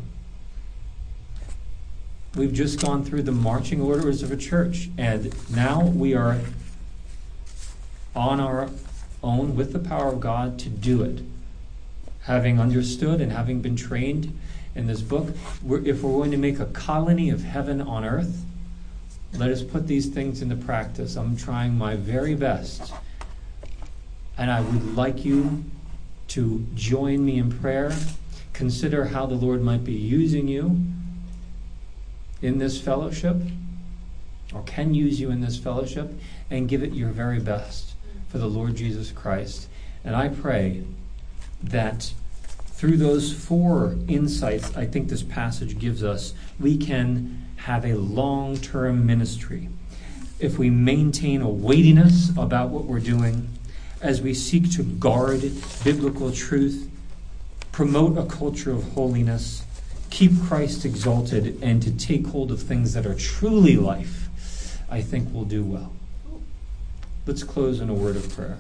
We've 2.37 2.53
just 2.53 2.81
gone 2.81 3.05
through 3.05 3.23
the 3.23 3.33
marching 3.33 3.81
orders 3.81 4.23
of 4.23 4.31
a 4.31 4.37
church, 4.37 4.89
and 4.97 5.35
now 5.51 5.85
we 5.85 6.15
are 6.15 6.39
on 8.15 8.39
our 8.39 8.71
own 9.29 9.55
with 9.55 9.73
the 9.73 9.79
power 9.79 10.09
of 10.09 10.21
God 10.21 10.59
to 10.61 10.69
do 10.69 11.03
it. 11.03 11.23
Having 12.23 12.61
understood 12.61 13.21
and 13.21 13.33
having 13.33 13.61
been 13.61 13.77
trained 13.77 14.39
in 14.75 14.87
this 14.87 15.03
book, 15.03 15.29
we're, 15.63 15.85
if 15.85 16.03
we're 16.03 16.13
going 16.13 16.31
to 16.31 16.37
make 16.37 16.59
a 16.59 16.67
colony 16.67 17.31
of 17.31 17.45
heaven 17.45 17.81
on 17.81 18.05
earth, 18.05 18.45
let 19.35 19.51
us 19.51 19.63
put 19.63 19.87
these 19.87 20.07
things 20.07 20.43
into 20.43 20.57
practice. 20.57 21.17
I'm 21.17 21.37
trying 21.37 21.77
my 21.77 21.97
very 21.97 22.35
best. 22.35 22.93
And 24.37 24.51
I 24.51 24.61
would 24.61 24.97
like 24.97 25.25
you 25.25 25.65
to 26.29 26.67
join 26.75 27.25
me 27.25 27.39
in 27.39 27.51
prayer. 27.51 27.93
Consider 28.53 29.07
how 29.07 29.27
the 29.27 29.35
Lord 29.35 29.63
might 29.63 29.85
be 29.85 29.93
using 29.93 30.49
you 30.49 30.81
in 32.41 32.59
this 32.59 32.81
fellowship, 32.81 33.37
or 34.55 34.63
can 34.63 34.95
use 34.95 35.21
you 35.21 35.31
in 35.31 35.41
this 35.41 35.59
fellowship, 35.59 36.13
and 36.51 36.69
give 36.69 36.83
it 36.83 36.93
your 36.93 37.11
very 37.11 37.41
best 37.41 37.95
for 38.29 38.39
the 38.39 38.47
Lord 38.47 38.77
Jesus 38.77 39.11
Christ. 39.11 39.69
And 40.05 40.15
I 40.15 40.29
pray 40.29 40.85
that 41.63 42.13
through 42.67 42.97
those 42.97 43.33
four 43.33 43.97
insights 44.07 44.77
I 44.77 44.87
think 44.87 45.09
this 45.09 45.23
passage 45.23 45.79
gives 45.79 46.05
us, 46.05 46.35
we 46.61 46.77
can 46.77 47.47
have 47.57 47.85
a 47.85 47.95
long 47.95 48.57
term 48.57 49.05
ministry. 49.05 49.69
If 50.39 50.59
we 50.59 50.71
maintain 50.71 51.43
a 51.43 51.49
weightiness 51.49 52.31
about 52.37 52.71
what 52.71 52.85
we're 52.85 53.01
doing, 53.01 53.49
as 54.01 54.23
we 54.23 54.33
seek 54.33 54.71
to 54.73 54.85
guard 54.85 55.41
biblical 55.83 56.31
truth, 56.31 56.89
promote 57.73 58.17
a 58.17 58.25
culture 58.25 58.71
of 58.71 58.93
holiness, 58.93 59.65
keep 60.11 60.31
Christ 60.45 60.85
exalted, 60.85 61.59
and 61.61 61.83
to 61.83 61.91
take 61.91 62.29
hold 62.29 62.53
of 62.53 62.63
things 62.63 62.95
that 62.95 63.07
are 63.07 63.15
truly 63.17 63.77
life, 63.77 64.29
I 64.89 65.01
think 65.01 65.29
we'll 65.33 65.45
do 65.45 65.65
well. 65.65 65.93
Let's 67.29 67.45
close 67.45 67.83
in 67.83 67.91
a 67.91 67.95
word 67.95 68.17
of 68.17 68.27
prayer. 68.31 68.57